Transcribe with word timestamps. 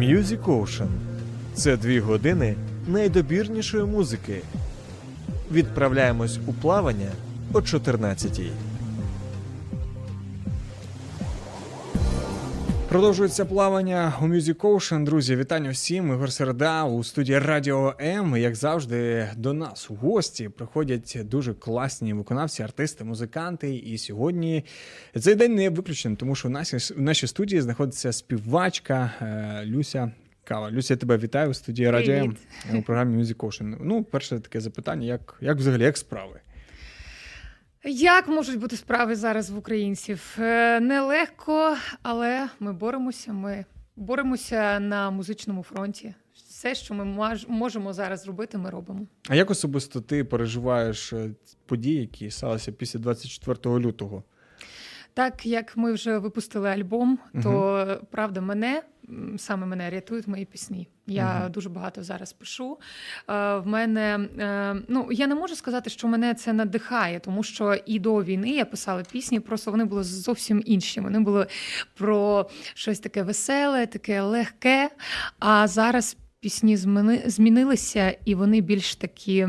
Music 0.00 0.44
Ocean– 0.44 0.88
це 1.54 1.76
дві 1.76 2.00
години 2.00 2.54
найдобірнішої 2.86 3.84
музики. 3.84 4.40
Відправляємось 5.52 6.38
у 6.46 6.52
плавання 6.52 7.10
о 7.52 7.58
14-й. 7.58 8.50
Продовжується 12.90 13.44
плавання 13.44 14.12
у 14.22 14.24
Music 14.24 14.54
Ocean. 14.54 15.04
Друзі, 15.04 15.36
вітання 15.36 15.70
всім. 15.70 16.12
Ігор 16.12 16.32
Середа 16.32 16.84
у 16.84 17.04
студії 17.04 17.38
Радіо 17.38 17.94
М. 18.00 18.36
Як 18.36 18.54
завжди, 18.54 19.28
до 19.36 19.52
нас 19.52 19.90
у 19.90 19.94
гості 19.94 20.48
приходять 20.48 21.18
дуже 21.24 21.54
класні 21.54 22.14
виконавці, 22.14 22.62
артисти, 22.62 23.04
музиканти. 23.04 23.74
І 23.74 23.98
сьогодні 23.98 24.64
цей 25.18 25.34
день 25.34 25.54
не 25.54 25.70
виключений, 25.70 26.16
тому 26.16 26.34
що 26.34 26.48
в 26.48 26.50
нашій, 26.50 26.76
в 26.76 27.00
нашій 27.00 27.26
студії 27.26 27.60
знаходиться 27.60 28.12
співачка 28.12 29.10
е, 29.22 29.66
Люся. 29.66 30.12
Кава. 30.44 30.70
Люся, 30.70 30.94
я 30.94 30.98
тебе 30.98 31.18
вітаю 31.18 31.50
у 31.50 31.54
студії 31.54 31.90
Радіо 31.90 32.14
М 32.14 32.36
у 32.74 32.82
програмі 32.82 33.22
Music 33.22 33.36
Ocean. 33.36 33.76
Ну, 33.80 34.04
перше 34.04 34.40
таке 34.40 34.60
запитання: 34.60 35.06
як, 35.06 35.38
як 35.40 35.56
взагалі 35.56 35.82
як 35.82 35.98
справи? 35.98 36.40
Як 37.84 38.28
можуть 38.28 38.58
бути 38.58 38.76
справи 38.76 39.16
зараз 39.16 39.50
в 39.50 39.58
українців? 39.58 40.36
Е, 40.38 40.80
Нелегко, 40.80 41.76
але 42.02 42.48
ми 42.60 42.72
боремося. 42.72 43.32
Ми 43.32 43.64
боремося 43.96 44.80
на 44.80 45.10
музичному 45.10 45.62
фронті. 45.62 46.14
Все, 46.34 46.74
що 46.74 46.94
ми 46.94 47.04
можемо 47.48 47.92
зараз 47.92 48.22
зробити, 48.22 48.58
ми 48.58 48.70
робимо. 48.70 49.06
А 49.28 49.34
як 49.34 49.50
особисто 49.50 50.00
ти 50.00 50.24
переживаєш 50.24 51.12
е, 51.12 51.30
події, 51.66 52.00
які 52.00 52.30
сталися 52.30 52.72
після 52.72 52.98
24 52.98 53.78
лютого? 53.78 54.22
Так 55.14 55.46
як 55.46 55.76
ми 55.76 55.92
вже 55.92 56.18
випустили 56.18 56.68
альбом, 56.68 57.18
то 57.42 58.00
правда 58.10 58.40
мене 58.40 58.82
саме 59.38 59.66
мене 59.66 59.90
рятують 59.90 60.28
мої 60.28 60.44
пісні. 60.44 60.88
Я 61.06 61.38
Мгм. 61.40 61.52
дуже 61.52 61.68
багато 61.68 62.02
зараз 62.02 62.32
пишу. 62.32 62.78
Е, 63.28 63.56
В 63.58 63.66
мене 63.66 64.18
е, 64.38 64.76
ну 64.88 65.08
я 65.12 65.26
не 65.26 65.34
можу 65.34 65.56
сказати, 65.56 65.90
що 65.90 66.08
мене 66.08 66.34
це 66.34 66.52
надихає, 66.52 67.20
тому 67.20 67.42
що 67.42 67.74
і 67.86 67.98
до 67.98 68.22
війни 68.24 68.50
я 68.50 68.64
писала 68.64 69.02
пісні, 69.12 69.40
просто 69.40 69.70
вони 69.70 69.84
були 69.84 70.02
зовсім 70.04 70.62
інші. 70.66 71.00
Вони 71.00 71.20
були 71.20 71.46
про 71.94 72.48
щось 72.74 73.00
таке 73.00 73.22
веселе, 73.22 73.86
таке 73.86 74.22
легке. 74.22 74.90
А 75.38 75.68
зараз 75.68 76.16
пісні 76.40 76.76
зміни- 76.76 77.22
змінилися, 77.30 78.16
і 78.24 78.34
вони 78.34 78.60
більш 78.60 78.94
такі. 78.96 79.48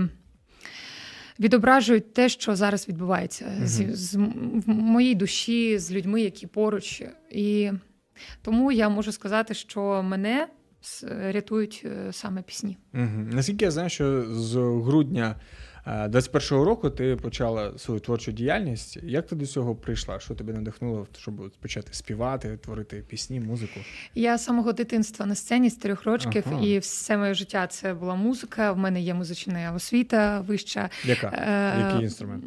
Відображують 1.39 2.13
те, 2.13 2.29
що 2.29 2.55
зараз 2.55 2.87
відбувається 2.87 3.51
з, 3.63 3.79
Мгм. 3.79 3.95
з 3.95 4.15
м- 4.15 4.63
в 4.65 4.69
моїй 4.69 5.15
душі, 5.15 5.79
з 5.79 5.91
людьми, 5.91 6.21
які 6.21 6.47
поруч. 6.47 7.03
І 7.31 7.71
тому 8.41 8.71
я 8.71 8.89
можу 8.89 9.11
сказати, 9.11 9.53
що 9.53 10.03
мене 10.03 10.47
с- 10.83 11.07
рятують 11.31 11.81
е, 11.85 12.13
саме 12.13 12.41
пісні. 12.41 12.77
Угу. 12.93 13.07
Наскільки 13.31 13.65
я 13.65 13.71
знаю, 13.71 13.89
що 13.89 14.21
з 14.35 14.55
грудня 14.55 15.35
е, 15.35 15.70
21-го 15.87 16.65
року 16.65 16.89
ти 16.89 17.15
почала 17.15 17.77
свою 17.77 17.99
творчу 17.99 18.31
діяльність. 18.31 18.97
Як 19.03 19.27
ти 19.27 19.35
до 19.35 19.45
цього 19.45 19.75
прийшла? 19.75 20.19
Що 20.19 20.35
тебе 20.35 20.53
надихнуло, 20.53 21.07
щоб 21.17 21.51
почати 21.61 21.93
співати, 21.93 22.57
творити 22.57 23.03
пісні, 23.07 23.39
музику? 23.39 23.79
Я 24.15 24.37
з 24.37 24.43
самого 24.43 24.73
дитинства 24.73 25.25
на 25.25 25.35
сцені 25.35 25.69
з 25.69 25.75
трьох 25.75 26.03
років, 26.05 26.43
Ага. 26.47 26.61
і 26.65 26.79
все 26.79 27.17
моє 27.17 27.33
життя 27.33 27.67
це 27.67 27.93
була 27.93 28.15
музика. 28.15 28.71
В 28.71 28.77
мене 28.77 29.01
є 29.01 29.13
музична 29.13 29.73
освіта 29.75 30.41
вища. 30.41 30.89
Яка? 31.05 31.27
Е, 31.27 31.85
Який 31.87 32.03
інструмент? 32.03 32.43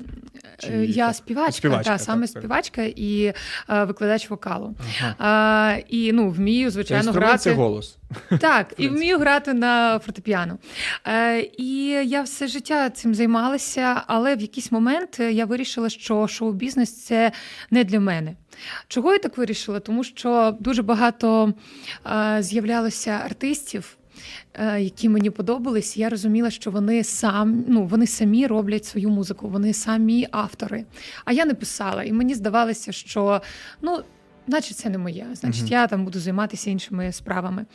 Чи 0.59 0.69
Е, 0.69 0.85
Я 0.87 1.13
співачка, 1.13 1.53
Співачка, 1.53 1.85
та, 1.85 1.91
так, 1.91 2.01
саме 2.01 2.27
так. 2.27 2.39
співачка 2.39 2.83
і 2.83 3.25
е, 3.71 3.85
викладач 3.85 4.31
вокалу. 4.31 4.75
Ага. 5.01 5.15
А, 5.19 5.77
і 5.89 6.13
ну, 6.13 6.31
вмію, 6.31 6.71
звичайно, 6.71 7.13
грати. 7.13 7.39
це 7.39 7.53
голос. 7.53 7.99
Так, 8.41 8.75
і 8.79 8.89
вмію 8.89 9.19
грати 9.19 9.55
на 9.55 9.99
фортепіано. 9.99 10.59
Е, 11.07 11.41
і 11.59 11.87
я 11.87 12.23
все 12.23 12.47
життя 12.47 12.91
цим 12.91 13.15
займалася, 13.15 14.03
але 14.07 14.37
в 14.37 14.41
якийсь 14.41 14.73
момент 14.73 15.17
е, 15.21 15.33
я 15.33 15.45
вирішила, 15.45 15.89
що 15.89 16.27
шоу-бізнес 16.29 17.05
це 17.05 17.33
не 17.71 17.85
для 17.85 18.01
мене. 18.01 18.35
Чого 18.89 19.13
я 19.13 19.19
так 19.19 19.39
вирішила? 19.39 19.81
Тому 19.81 20.05
що 20.05 20.57
дуже 20.61 20.83
багато 20.83 21.55
е, 22.07 22.37
з'являлося 22.43 23.11
артистів. 23.11 23.97
е, 24.55 24.81
Які 24.81 25.09
мені 25.09 25.31
подобались, 25.31 25.97
я 25.97 26.09
розуміла, 26.09 26.51
що 26.51 26.71
вони 26.71 27.05
сам, 27.05 27.65
ну 27.69 27.85
вони 27.87 28.07
самі 28.07 28.47
роблять 28.47 28.85
свою 28.85 29.11
музику, 29.11 29.49
вони 29.49 29.73
самі 29.73 30.29
автори. 30.31 30.85
А 31.25 31.33
я 31.33 31.45
не 31.45 31.55
писала, 31.55 32.03
і 32.05 32.13
мені 32.13 32.35
здавалося, 32.35 32.93
що 32.93 33.43
ну, 33.83 34.03
значить, 34.49 34.77
це 34.77 34.91
не 34.91 34.99
моє. 34.99 35.27
Значить, 35.35 35.63
Мгм. 35.63 35.73
я 35.73 35.87
там 35.87 36.05
буду 36.05 36.21
займатися 36.21 36.71
іншими 36.71 37.13
справами. 37.13 37.67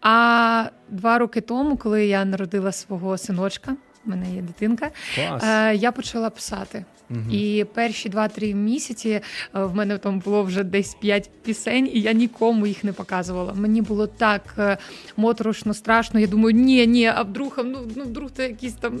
А 0.00 0.64
два 0.88 1.18
роки 1.18 1.40
тому, 1.40 1.76
коли 1.76 2.06
я 2.06 2.24
народила 2.24 2.72
свого 2.72 3.18
синочка, 3.18 3.76
в 4.04 4.08
мене 4.10 4.34
є 4.34 4.42
дитинка, 4.42 4.90
Клас. 5.14 5.44
е, 5.44 5.74
я 5.76 5.92
почала 5.92 6.30
писати. 6.30 6.84
Мгм. 7.08 7.30
І 7.30 7.66
перші 7.74 8.08
2-3 8.08 8.54
місяці 8.54 9.08
е, 9.10 9.20
в 9.64 9.74
мене 9.74 9.98
там 9.98 10.18
було 10.18 10.42
вже 10.42 10.64
десь 10.64 10.94
5 10.94 11.30
пісень, 11.42 11.90
і 11.92 12.00
я 12.00 12.12
нікому 12.12 12.66
їх 12.66 12.84
не 12.84 12.92
показувала. 12.92 13.52
Мені 13.54 13.82
було 13.82 14.06
так 14.06 14.42
е, 14.58 14.78
моторошно, 15.16 15.74
страшно. 15.74 16.20
Я 16.20 16.26
думаю, 16.26 16.56
ні, 16.56 16.86
ні, 16.86 17.06
а 17.06 17.22
вдруг, 17.22 17.58
ну, 17.64 17.78
ну 17.96 18.04
вдруг 18.04 18.30
це 18.36 18.48
якісь 18.48 18.72
там. 18.72 19.00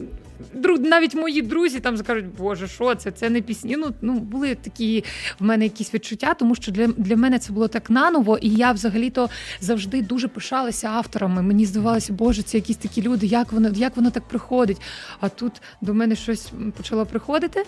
Навіть 0.78 1.14
мої 1.14 1.42
друзі 1.42 1.80
там 1.80 1.96
скажуть, 1.96 2.26
Боже, 2.38 2.68
що 2.68 2.94
це? 2.94 3.10
Це 3.10 3.30
не 3.30 3.40
пісні. 3.40 3.76
Ну, 3.78 3.94
ну 4.00 4.12
були 4.12 4.54
такі 4.54 5.04
в 5.40 5.44
мене 5.44 5.64
якісь 5.64 5.94
відчуття, 5.94 6.34
тому 6.34 6.54
що 6.54 6.72
для, 6.72 6.86
для 6.86 7.16
мене 7.16 7.38
це 7.38 7.52
було 7.52 7.68
так 7.68 7.90
наново, 7.90 8.38
і 8.38 8.48
я 8.48 8.72
взагалі-то 8.72 9.28
завжди 9.60 10.02
дуже 10.02 10.28
пишалася 10.28 10.88
авторами. 10.88 11.42
Мені 11.42 11.66
здавалося, 11.66 12.12
Боже, 12.12 12.42
це 12.42 12.58
якісь 12.58 12.76
такі 12.76 13.02
люди, 13.02 13.26
як 13.26 13.52
воно, 13.52 13.70
як 13.74 13.96
воно 13.96 14.10
так 14.10 14.22
приходить. 14.22 14.80
А 15.20 15.28
тут 15.28 15.52
до 15.80 15.94
мене 15.94 16.16
щось 16.16 16.52
почало 16.76 17.06
приходити. 17.06 17.64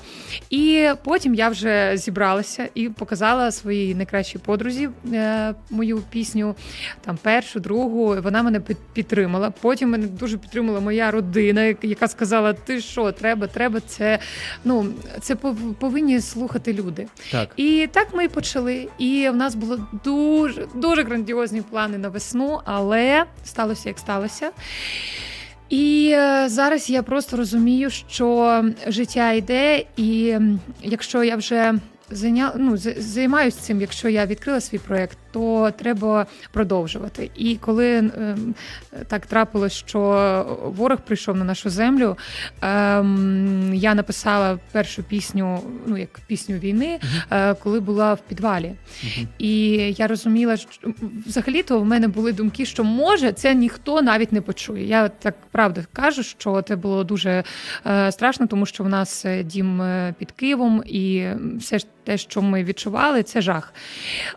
І 0.50 0.88
потім 1.04 1.34
я 1.34 1.48
вже 1.48 1.92
зібралася 1.96 2.68
і 2.74 2.88
показала 2.88 3.50
своїй 3.50 3.94
найкращій 3.94 4.38
подрузі 4.38 4.88
е, 5.12 5.54
мою 5.70 6.02
пісню, 6.10 6.54
там 7.00 7.18
першу, 7.22 7.60
другу. 7.60 8.16
Вона 8.22 8.42
мене 8.42 8.60
підтримала. 8.92 9.50
Потім 9.50 9.90
мене 9.90 10.06
дуже 10.06 10.38
підтримала 10.38 10.80
моя 10.80 11.10
родина, 11.10 11.74
яка 11.82 12.08
сказала: 12.08 12.52
Ти 12.64 12.80
що, 12.80 13.12
треба, 13.12 13.46
треба, 13.46 13.80
це 13.80 14.18
ну 14.64 14.86
це 15.20 15.34
пов- 15.34 15.74
повинні 15.74 16.20
слухати 16.20 16.72
люди. 16.72 17.06
Так. 17.32 17.48
І 17.56 17.88
так 17.92 18.08
ми 18.14 18.24
і 18.24 18.28
почали. 18.28 18.88
І 18.98 19.28
в 19.28 19.36
нас 19.36 19.54
було 19.54 19.78
дуже 20.04 20.66
дуже 20.74 21.02
грандіозні 21.02 21.62
плани 21.62 21.98
на 21.98 22.08
весну, 22.08 22.60
але 22.64 23.24
сталося 23.44 23.88
як 23.88 23.98
сталося. 23.98 24.50
І 25.68 26.12
е, 26.14 26.48
зараз 26.48 26.90
я 26.90 27.02
просто 27.02 27.36
розумію, 27.36 27.90
що 27.90 28.64
життя 28.86 29.32
йде, 29.32 29.84
і 29.96 30.38
якщо 30.82 31.24
я 31.24 31.36
вже 31.36 31.74
зайня... 32.10 32.52
ну, 32.56 32.76
займаюся 32.96 33.60
цим, 33.60 33.80
якщо 33.80 34.08
я 34.08 34.26
відкрила 34.26 34.60
свій 34.60 34.78
проєкт, 34.78 35.18
то 35.32 35.70
треба 35.70 36.26
продовжувати. 36.52 37.30
І 37.36 37.56
коли 37.56 37.98
ем, 37.98 38.54
так 39.08 39.26
трапилось, 39.26 39.72
що 39.72 40.02
ворог 40.76 40.98
прийшов 41.00 41.36
на 41.36 41.44
нашу 41.44 41.70
землю, 41.70 42.16
ем, 42.62 43.74
я 43.74 43.94
написала 43.94 44.58
першу 44.72 45.02
пісню, 45.02 45.60
ну 45.86 45.96
як 45.96 46.20
пісню 46.26 46.56
війни, 46.56 46.98
е, 47.30 47.54
коли 47.54 47.80
була 47.80 48.14
в 48.14 48.20
підвалі. 48.20 48.72
І 49.38 49.70
я 49.98 50.06
розуміла, 50.06 50.56
що 50.56 50.92
взагалі-то 51.26 51.80
в 51.80 51.84
мене 51.84 52.08
були 52.08 52.32
думки, 52.32 52.66
що 52.66 52.84
може 52.84 53.32
це 53.32 53.54
ніхто 53.54 54.02
навіть 54.02 54.32
не 54.32 54.40
почує. 54.40 54.86
Я 54.86 55.08
так 55.08 55.34
правда 55.50 55.84
кажу, 55.92 56.22
що 56.22 56.62
це 56.62 56.76
було 56.76 57.04
дуже 57.04 57.44
е, 57.86 58.12
страшно, 58.12 58.46
тому 58.46 58.66
що 58.66 58.84
в 58.84 58.88
нас 58.88 59.24
е, 59.24 59.42
дім 59.42 59.82
під 60.18 60.32
Києвом, 60.32 60.82
і 60.86 61.26
все 61.58 61.78
ж 61.78 61.86
те, 62.04 62.18
що 62.18 62.42
ми 62.42 62.64
відчували, 62.64 63.22
це 63.22 63.40
жах. 63.40 63.74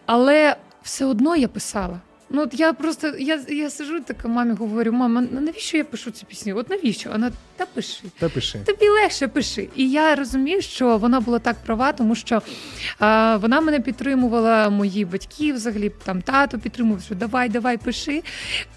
Але 0.06 0.56
все 0.86 1.10
одно 1.10 1.34
я 1.34 1.48
писала. 1.48 2.02
Ну, 2.36 2.42
от 2.42 2.60
я 2.60 2.74
просто 2.74 3.14
я, 3.20 3.40
я 3.50 3.70
сижу 3.70 4.00
така 4.02 4.28
мамі 4.28 4.54
говорю: 4.54 4.92
мама, 4.92 5.24
ну 5.32 5.42
навіщо 5.42 5.78
я 5.78 5.84
пишу 5.84 6.12
ці 6.12 6.26
пісні? 6.26 6.54
От 6.54 6.70
навіщо? 6.70 7.10
Вона 7.10 7.32
та 7.58 7.66
пиши. 7.66 8.04
Та 8.20 8.30
пиши. 8.30 8.60
Тобі 8.66 8.90
легше 8.90 9.28
пиши. 9.28 9.70
І 9.76 9.90
я 9.92 10.16
розумію, 10.16 10.62
що 10.62 10.98
вона 10.98 11.20
була 11.20 11.40
так 11.40 11.56
права, 11.66 11.92
тому 11.92 12.16
що 12.16 12.36
е, 12.36 12.42
вона 13.36 13.62
мене 13.62 13.80
підтримувала, 13.80 14.70
мої 14.70 15.06
батьки 15.06 15.54
взагалі 15.54 15.92
там 16.04 16.22
тато 16.22 16.60
підтримував, 16.60 17.02
що 17.02 17.16
давай, 17.16 17.50
давай, 17.50 17.78
пиши. 17.78 18.24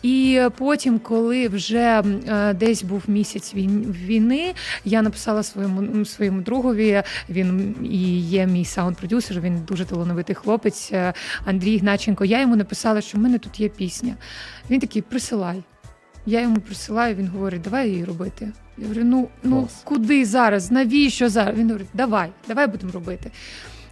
І 0.03 0.41
потім, 0.59 0.99
коли 0.99 1.49
вже 1.49 2.03
е, 2.29 2.55
десь 2.55 2.83
був 2.83 3.03
місяць 3.07 3.55
війн- 3.55 3.93
війни, 3.93 4.55
я 4.85 5.03
написала 5.03 5.43
своєму 5.43 6.05
своєму 6.05 6.41
другові. 6.41 7.03
Він 7.31 7.77
і 7.83 8.21
є 8.21 8.47
мій 8.47 8.65
саунд-продюсер. 8.65 9.41
Він 9.41 9.61
дуже 9.69 9.85
талановитий 9.85 10.35
хлопець 10.35 10.93
Андрій 11.45 11.73
Ігначенко. 11.73 12.25
Я 12.25 12.41
йому 12.41 12.57
написала, 12.57 13.01
що 13.01 13.19
в 13.19 13.21
мене 13.21 13.39
тут 13.39 13.48
є 13.57 13.69
пісня. 13.69 14.17
Він 14.71 14.81
такий: 14.81 15.03
присилай. 15.03 15.63
Я 16.27 16.41
йому 16.41 16.61
присилаю, 16.61 17.15
він 17.15 17.29
говорить, 17.29 17.63
давай 17.63 17.91
її 17.91 18.05
робити. 18.05 18.53
Я 18.79 18.85
говорю, 18.85 19.05
ну, 19.05 19.29
ну 19.43 19.69
куди 19.85 20.25
зараз? 20.25 20.71
Навіщо 20.71 21.29
зараз? 21.29 21.59
Він 21.59 21.67
говорить, 21.67 21.89
давай, 21.95 22.31
давай 22.49 22.67
будемо 22.67 22.93
робити. 22.93 23.31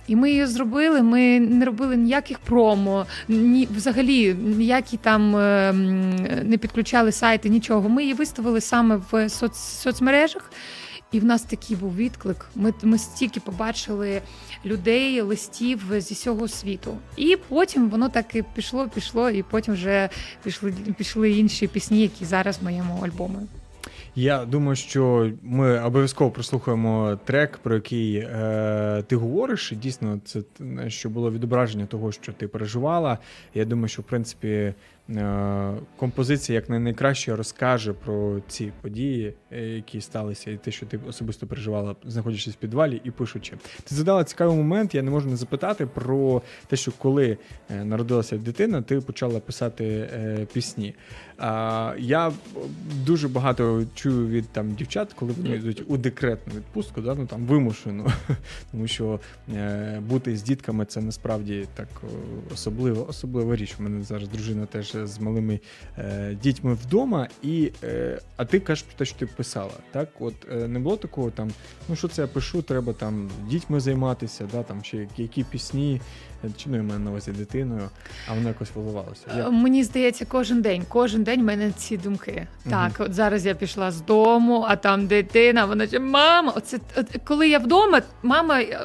І 0.07 0.17
ми 0.17 0.31
її 0.31 0.47
зробили. 0.47 1.03
Ми 1.03 1.41
не 1.41 1.65
робили 1.65 1.97
ніяких 1.97 2.39
промо, 2.39 3.07
ні 3.29 3.69
взагалі 3.77 4.35
ніякі 4.35 4.97
там 4.97 5.37
е, 5.37 5.73
не 6.45 6.59
підключали 6.59 7.13
сайти, 7.13 7.49
нічого. 7.49 7.89
Ми 7.89 8.03
її 8.03 8.15
виставили 8.15 8.61
саме 8.61 9.01
в 9.11 9.29
соц, 9.29 9.57
соцмережах. 9.57 10.51
І 11.13 11.21
в 11.21 11.25
нас 11.25 11.43
такий 11.43 11.77
був 11.77 11.97
відклик. 11.97 12.47
Ми, 12.55 12.75
ми 12.83 12.99
стільки 12.99 13.41
побачили 13.41 14.23
людей, 14.67 15.21
листів 15.21 15.81
зі 15.99 16.15
всього 16.15 16.49
світу. 16.49 16.99
І 17.17 17.37
потім 17.49 17.91
воно 17.91 18.09
так 18.09 18.35
і 18.35 18.45
пішло, 18.55 18.89
пішло, 18.95 19.31
і 19.31 19.43
потім 19.43 19.75
вже 19.75 20.09
пішли, 20.45 20.75
пішли 20.99 21.31
інші 21.31 21.67
пісні, 21.67 22.03
які 22.03 22.25
зараз 22.25 22.59
в 22.59 22.65
моєму 22.65 23.05
альбомі. 23.05 23.39
Я 24.19 24.45
думаю, 24.45 24.77
що 24.77 25.31
ми 25.43 25.81
обов'язково 25.81 26.31
прослухаємо 26.31 27.19
трек, 27.25 27.59
про 27.63 27.75
який 27.75 28.17
е, 28.17 29.05
ти 29.07 29.17
говориш. 29.17 29.73
Дійсно, 29.77 30.21
це 30.25 30.41
що 30.89 31.11
було 31.11 31.31
відображення 31.31 31.87
того, 31.87 32.13
що 32.13 32.33
ти 32.33 32.49
переживала. 32.49 33.19
Я 33.55 33.65
думаю, 33.65 33.89
що 33.89 34.03
в 34.03 34.05
принципі 34.05 34.75
композиція 35.97 36.57
як 36.57 36.69
найкраще 36.69 37.37
розкаже 37.37 37.93
про 37.93 38.41
ці 38.49 38.73
події, 38.81 39.35
е, 39.53 39.61
які 39.61 40.01
сталися, 40.01 40.51
і 40.51 40.57
те, 40.57 40.71
що 40.71 40.87
ти 40.87 41.01
особисто 41.09 41.47
переживала, 41.47 41.97
знаходячись 42.05 42.55
в 42.55 42.57
підвалі 42.57 43.01
і 43.05 43.11
пишучи. 43.11 43.57
Ти 43.85 43.95
задала 43.95 44.25
цікавий 44.25 44.57
момент. 44.57 44.95
Я 44.95 45.03
не 45.03 45.11
можу 45.11 45.29
не 45.29 45.37
запитати 45.37 45.87
про 45.87 46.43
те, 46.67 46.77
що 46.77 46.93
коли 46.99 47.39
е, 47.71 47.85
народилася 47.85 48.37
дитина, 48.37 48.83
ти 48.83 49.01
почала 49.01 49.41
писати 49.41 49.85
е, 49.85 50.47
пісні. 50.53 50.95
Я 51.99 52.33
дуже 53.05 53.29
багато 53.29 53.85
чую 53.95 54.29
від 54.29 54.49
там 54.49 54.75
дівчат, 54.75 55.13
коли 55.13 55.33
вони 55.33 55.57
йдуть 55.57 55.83
у 55.87 55.97
декретну 55.97 56.55
відпустку, 56.55 57.01
да, 57.01 57.15
ну 57.15 57.27
там 57.27 57.47
вимушено, 57.47 58.13
тому 58.73 58.87
що 58.87 59.21
е, 59.55 60.03
бути 60.09 60.37
з 60.37 60.43
дітками 60.43 60.85
це 60.85 61.01
насправді 61.01 61.67
так 61.75 61.89
о, 62.03 62.07
особлива, 62.55 63.03
особлива 63.03 63.57
річ. 63.57 63.77
У 63.81 63.83
мене 63.83 64.05
зараз 64.05 64.29
дружина 64.29 64.67
теж 64.67 64.96
з 65.05 65.19
малими 65.19 65.61
е, 65.99 66.37
дітьми 66.43 66.75
вдома, 66.75 67.29
і 67.43 67.73
е, 67.85 68.21
а 68.37 68.45
ти 68.45 68.61
кажеш 68.61 68.83
про 68.83 68.99
те, 68.99 69.05
що 69.05 69.19
ти 69.19 69.27
писала. 69.27 69.73
Так, 69.93 70.09
от 70.21 70.35
е, 70.53 70.69
не 70.69 70.79
було 70.79 70.97
такого 70.97 71.31
там, 71.31 71.51
ну 71.89 71.97
що 71.97 72.09
це 72.09 72.23
я 72.23 72.29
пишу, 72.29 72.63
треба 72.63 72.93
там 72.93 73.31
дітьми 73.49 73.81
займатися, 73.81 74.49
да, 74.53 74.63
там 74.63 74.85
ще 74.85 75.09
які 75.17 75.45
пісні, 75.45 76.01
чи 76.57 76.69
ну 76.71 76.77
я 76.77 76.83
маю 76.83 77.01
на 77.01 77.11
увазі 77.11 77.31
дитиною, 77.33 77.89
а 78.29 78.35
воно 78.35 78.49
якось 78.49 78.69
виливалося. 78.75 79.23
Я- 79.37 79.47
Е, 79.49 79.51
Мені 79.51 79.85
здається, 79.85 80.25
кожен 80.29 80.63
день, 80.63 80.85
кожен 80.89 81.23
день 81.23 81.41
в 81.41 81.45
мене 81.45 81.73
ці 81.77 81.97
думки. 81.97 82.47
Так, 82.71 82.93
от 82.99 83.15
зараз 83.15 83.47
я 83.47 83.55
пішла 83.55 83.91
з 83.91 84.01
дому, 84.01 84.65
а 84.69 84.77
там 84.77 85.07
дитина, 85.07 85.65
вона 85.65 85.87
ще 85.87 85.99
мама. 85.99 86.53
Оце 86.57 86.79
от, 86.97 87.07
коли 87.25 87.49
я 87.49 87.59
вдома, 87.59 88.03
мама, 88.23 88.61
е, 88.61 88.81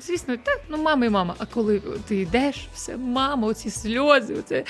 звісно, 0.00 0.36
так, 0.44 0.60
ну 0.68 0.82
мама 0.82 1.06
і 1.06 1.10
мама. 1.10 1.34
А 1.38 1.46
коли 1.46 1.82
ти 2.08 2.16
йдеш, 2.16 2.68
все 2.74 2.96
мама, 2.96 3.48
оці 3.48 3.70
сльози. 3.70 4.34
Оце, 4.34 4.64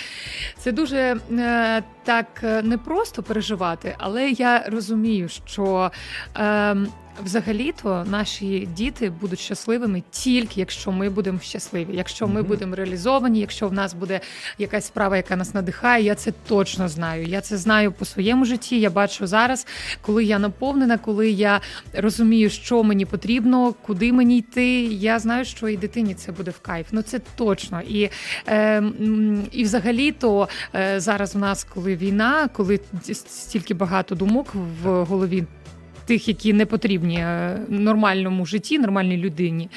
це 0.59 0.73
дуже 0.73 1.17
е, 1.33 1.83
так 2.05 2.27
е, 2.43 2.63
непросто 2.63 3.23
переживати, 3.23 3.95
але 3.99 4.31
я 4.31 4.65
розумію, 4.69 5.29
що. 5.29 5.91
Е, 6.37 6.77
Взагалі-то 7.25 8.05
наші 8.11 8.69
діти 8.77 9.11
будуть 9.11 9.39
щасливими 9.41 10.03
тільки 10.11 10.61
якщо 10.61 10.93
ми 10.93 11.11
будемо 11.11 11.39
щасливі, 11.39 11.89
якщо 11.93 12.29
ми 12.29 12.41
Мгм. 12.41 12.49
будемо 12.49 12.77
реалізовані, 12.77 13.41
якщо 13.41 13.69
в 13.69 13.73
нас 13.73 13.95
буде 13.95 14.21
якась 14.59 14.87
справа, 14.87 15.17
яка 15.17 15.37
нас 15.37 15.55
надихає. 15.55 16.05
Я 16.05 16.15
це 16.15 16.33
точно 16.49 16.89
знаю. 16.89 17.25
Я 17.27 17.41
це 17.41 17.57
знаю 17.57 17.93
по 17.93 18.05
своєму 18.05 18.45
житті. 18.45 18.81
Я 18.81 18.91
бачу 18.91 19.27
зараз, 19.27 19.67
коли 20.01 20.25
я 20.25 20.39
наповнена, 20.39 20.99
коли 20.99 21.31
я 21.31 21.61
розумію, 21.95 22.51
що 22.51 22.83
мені 22.83 23.07
потрібно, 23.07 23.75
куди 23.83 24.13
мені 24.13 24.39
йти. 24.39 24.83
Я 24.85 25.19
знаю, 25.19 25.45
що 25.45 25.69
і 25.69 25.77
дитині 25.77 26.15
це 26.15 26.33
буде 26.33 26.51
в 26.51 26.59
кайф. 26.61 26.87
Ну 26.93 27.03
це 27.03 27.21
точно. 27.37 27.81
І, 27.81 28.11
е, 28.49 28.83
і 29.53 29.65
взагалі, 29.65 30.13
то 30.13 30.49
е, 30.75 31.01
зараз 31.01 31.35
в 31.35 31.39
нас, 31.39 31.65
коли 31.65 31.92
війна, 31.97 32.49
коли 32.53 32.81
стільки 33.03 33.75
багато 33.75 34.15
думок 34.15 34.55
в 34.83 35.05
голові. 35.05 35.45
Тих, 36.07 36.29
які 36.29 36.53
не 36.53 36.67
потрібні 36.67 37.17
е, 37.17 37.59
нормальному 37.69 38.47
житті, 38.47 38.79
нормальній 38.79 39.17
людині, 39.17 39.71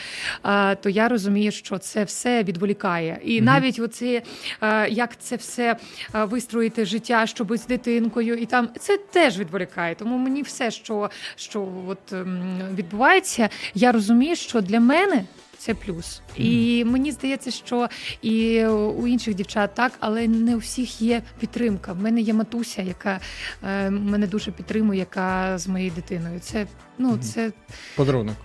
е, 0.46 0.76
то 0.76 0.90
я 0.90 1.08
розумію, 1.08 1.52
що 1.52 1.78
це 1.78 2.04
все 2.04 2.44
відволікає. 2.44 3.20
І 3.24 3.36
Мгм. 3.36 3.46
навіть 3.46 3.80
оці, 3.80 4.22
е, 4.62 4.90
як 4.90 5.20
це 5.20 5.36
все 5.36 5.76
е, 6.16 6.26
вистроїти 6.26 6.86
життя, 6.86 7.28
щоб 7.28 7.58
з 7.58 7.66
дитинкою, 7.68 8.36
і 8.36 8.46
там 8.46 8.70
це 8.80 8.98
теж 8.98 9.40
відволікає. 9.40 9.96
Тому 9.96 10.18
мені 10.18 10.42
все, 10.42 10.72
що, 10.72 11.10
що 11.36 11.68
от, 11.88 12.14
ем, 12.14 12.60
відбувається, 12.76 13.50
я 13.76 13.92
розумію, 13.92 14.36
що 14.36 14.62
для 14.62 14.80
мене. 14.80 15.26
Це 15.66 15.74
плюс, 15.74 16.22
і 16.38 16.84
мені 16.86 17.12
здається, 17.12 17.52
що 17.52 17.88
і 18.22 18.66
у 18.68 19.08
інших 19.08 19.34
дівчат 19.34 19.74
так, 19.74 19.92
але 20.00 20.28
не 20.28 20.56
у 20.56 20.58
всіх 20.58 21.02
є 21.02 21.22
підтримка. 21.40 21.94
В 21.94 22.02
мене 22.02 22.22
є 22.22 22.34
матуся, 22.34 22.82
яка 22.82 23.20
е, 23.64 23.90
мене 23.90 24.28
дуже 24.28 24.52
підтримує, 24.52 25.00
яка 25.00 25.58
з 25.58 25.68
моєю 25.68 25.92
дитиною. 25.96 26.40
Це 26.40 26.68
ну 26.98 27.18
це 27.18 27.52
Подарунок. 27.96 28.36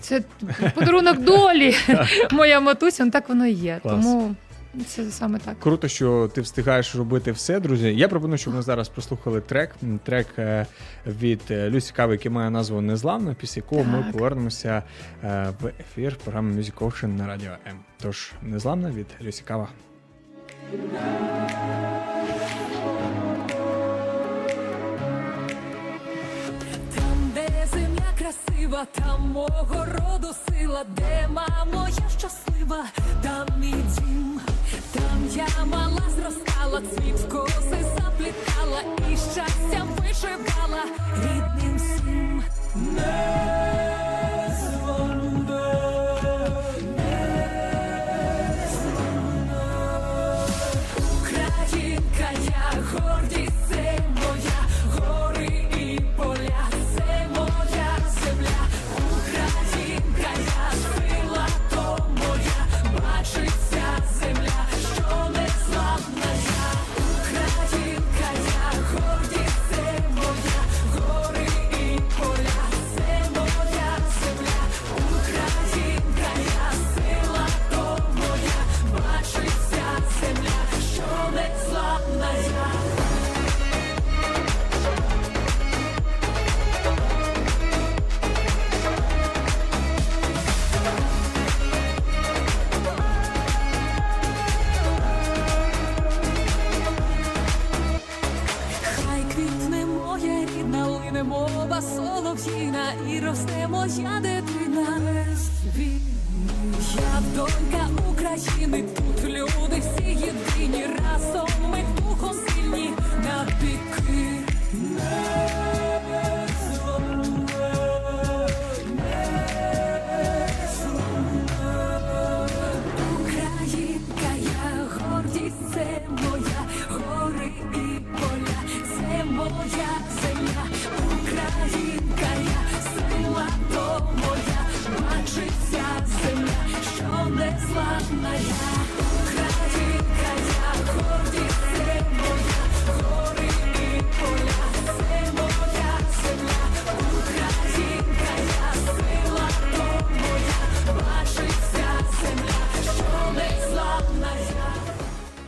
це 0.00 0.22
подарунок 0.74 1.18
долі. 1.18 1.74
Моя 2.32 2.60
матуся, 2.60 3.04
ну 3.04 3.10
так 3.10 3.28
воно 3.28 3.46
і 3.46 3.52
є. 3.52 3.78
Клас. 3.82 3.94
Тому 3.94 4.34
це 4.84 5.10
саме 5.10 5.38
так. 5.38 5.60
Круто, 5.60 5.88
що 5.88 6.30
ти 6.34 6.40
встигаєш 6.40 6.96
робити 6.96 7.32
все, 7.32 7.60
друзі. 7.60 7.94
Я 7.96 8.08
пропоную, 8.08 8.38
щоб 8.38 8.54
ми 8.54 8.62
зараз 8.62 8.88
прослухали 8.88 9.40
трек. 9.40 9.74
Трек 10.04 10.26
е, 10.38 10.66
від 11.06 11.40
е, 11.50 11.70
Люсі 11.70 11.92
Кави, 11.96 12.12
який 12.12 12.30
має 12.30 12.50
назву 12.50 12.80
Незламна, 12.80 13.34
після 13.34 13.60
якого 13.60 13.84
ми 13.84 14.04
повернемося 14.12 14.82
е, 15.24 15.52
в 15.60 15.66
ефір 15.80 16.16
програми 16.24 16.60
Music 16.60 16.74
Ocean 16.74 17.06
на 17.06 17.26
радіо 17.26 17.50
М. 17.66 17.78
Тож 18.02 18.32
Незламна 18.42 18.90
від 18.90 19.06
Люсі 19.22 19.42
Кава. 19.46 19.68
Там, 26.94 27.30
де 27.34 27.66
земля 27.72 28.12
красива, 28.18 28.86
там 28.92 29.20
мого 29.30 29.84
роду 29.84 30.28
сила, 30.48 30.84
де 30.96 31.28
мамо, 31.28 31.88
я 31.88 32.08
щаслива, 32.18 32.84
там 33.22 33.46
мій 33.60 33.74
дім, 33.98 34.40
там 34.96 35.28
я 35.34 35.64
мала 35.64 36.02
зростала, 36.16 36.80
цвіт 36.80 37.16
в 37.16 37.28
коси 37.28 37.84
заплітала 37.96 38.80
і 39.12 39.16
щастям 39.16 39.88
вишивала 39.98 40.84
рідним 41.22 41.76
всім. 41.76 42.42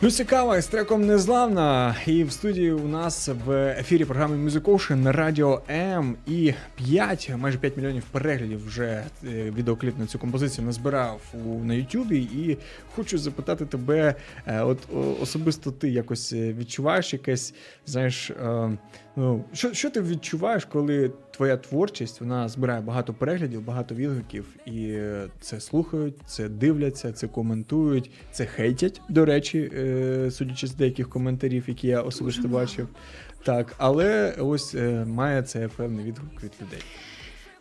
Ну, 0.01 0.11
цікаво, 0.11 0.61
з 0.61 0.67
треком 0.67 1.05
Незламна. 1.05 1.95
І 2.05 2.23
в 2.23 2.31
студії 2.31 2.71
у 2.71 2.87
нас 2.87 3.29
в 3.45 3.75
ефірі 3.79 4.05
програми 4.05 4.49
Music 4.49 4.61
Ocean 4.61 4.95
на 4.95 5.11
радіо 5.11 5.61
М. 5.69 6.15
І 6.27 6.53
5, 6.75 7.31
майже 7.37 7.57
5 7.57 7.77
мільйонів 7.77 8.03
переглядів 8.11 8.67
вже 8.67 8.83
е, 8.83 9.03
відеокліп 9.57 9.97
на 9.97 10.05
цю 10.05 10.19
композицію 10.19 10.65
назбирав 10.65 11.21
у, 11.45 11.63
на 11.63 11.73
Ютубі. 11.73 12.17
І 12.17 12.57
хочу 12.95 13.17
запитати 13.17 13.65
тебе, 13.65 14.15
е, 14.47 14.61
от 14.61 14.77
особисто 15.21 15.71
ти 15.71 15.89
якось 15.89 16.33
е, 16.33 16.53
відчуваєш 16.53 17.13
якесь, 17.13 17.53
знаєш, 17.85 18.31
ну, 19.15 19.43
що, 19.53 19.73
що 19.73 19.89
ти 19.89 20.01
відчуваєш, 20.01 20.65
коли 20.65 21.11
твоя 21.31 21.57
творчість 21.57 22.21
вона 22.21 22.49
збирає 22.49 22.81
багато 22.81 23.13
переглядів, 23.13 23.65
багато 23.65 23.95
відгуків, 23.95 24.45
і 24.65 24.89
е, 24.89 25.27
це 25.39 25.59
слухають, 25.59 26.15
це 26.25 26.49
дивляться, 26.49 27.11
це 27.11 27.27
коментують, 27.27 28.11
це 28.31 28.45
хейтять, 28.45 29.01
до 29.09 29.25
речі, 29.25 29.71
е, 29.73 30.31
судячи 30.31 30.67
з 30.67 30.75
деяких 30.75 31.09
коментарів, 31.09 31.63
які 31.67 31.87
я 31.87 32.01
особисто 32.01 32.47
бачив. 32.47 32.87
Так, 33.43 33.75
але 33.77 34.35
ось 34.39 34.75
е, 34.75 35.05
має 35.05 35.43
це 35.43 35.67
певний 35.67 36.05
відгук 36.05 36.43
від 36.43 36.51
людей. 36.61 36.83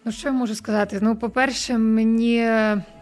Ну, 0.04 0.12
що 0.12 0.28
я 0.28 0.34
можу 0.34 0.54
сказати? 0.54 0.98
Ну, 1.02 1.16
по-перше, 1.16 1.78
мені 1.78 2.50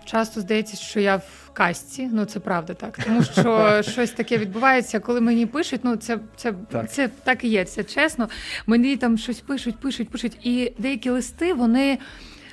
часто 0.04 0.40
здається, 0.40 0.76
що 0.76 1.00
я 1.00 1.16
в 1.16 1.45
касті. 1.56 2.08
Ну, 2.12 2.24
це 2.24 2.40
правда 2.40 2.74
так. 2.74 2.98
Тому 3.04 3.22
що 3.24 3.82
щось 3.82 4.10
таке 4.10 4.38
відбувається, 4.38 5.00
коли 5.00 5.20
мені 5.20 5.46
пишуть. 5.46 5.80
Ну, 5.84 5.96
це, 5.96 6.18
це, 6.36 6.52
Так. 6.70 6.92
це 6.92 7.08
так 7.24 7.44
і 7.44 7.48
є, 7.48 7.64
це 7.64 7.84
чесно. 7.84 8.28
Мені 8.66 8.96
там 8.96 9.18
щось 9.18 9.40
пишуть, 9.40 9.76
пишуть, 9.76 10.08
пишуть. 10.08 10.38
І 10.42 10.72
деякі 10.78 11.10
листи 11.10 11.52
вони, 11.54 11.98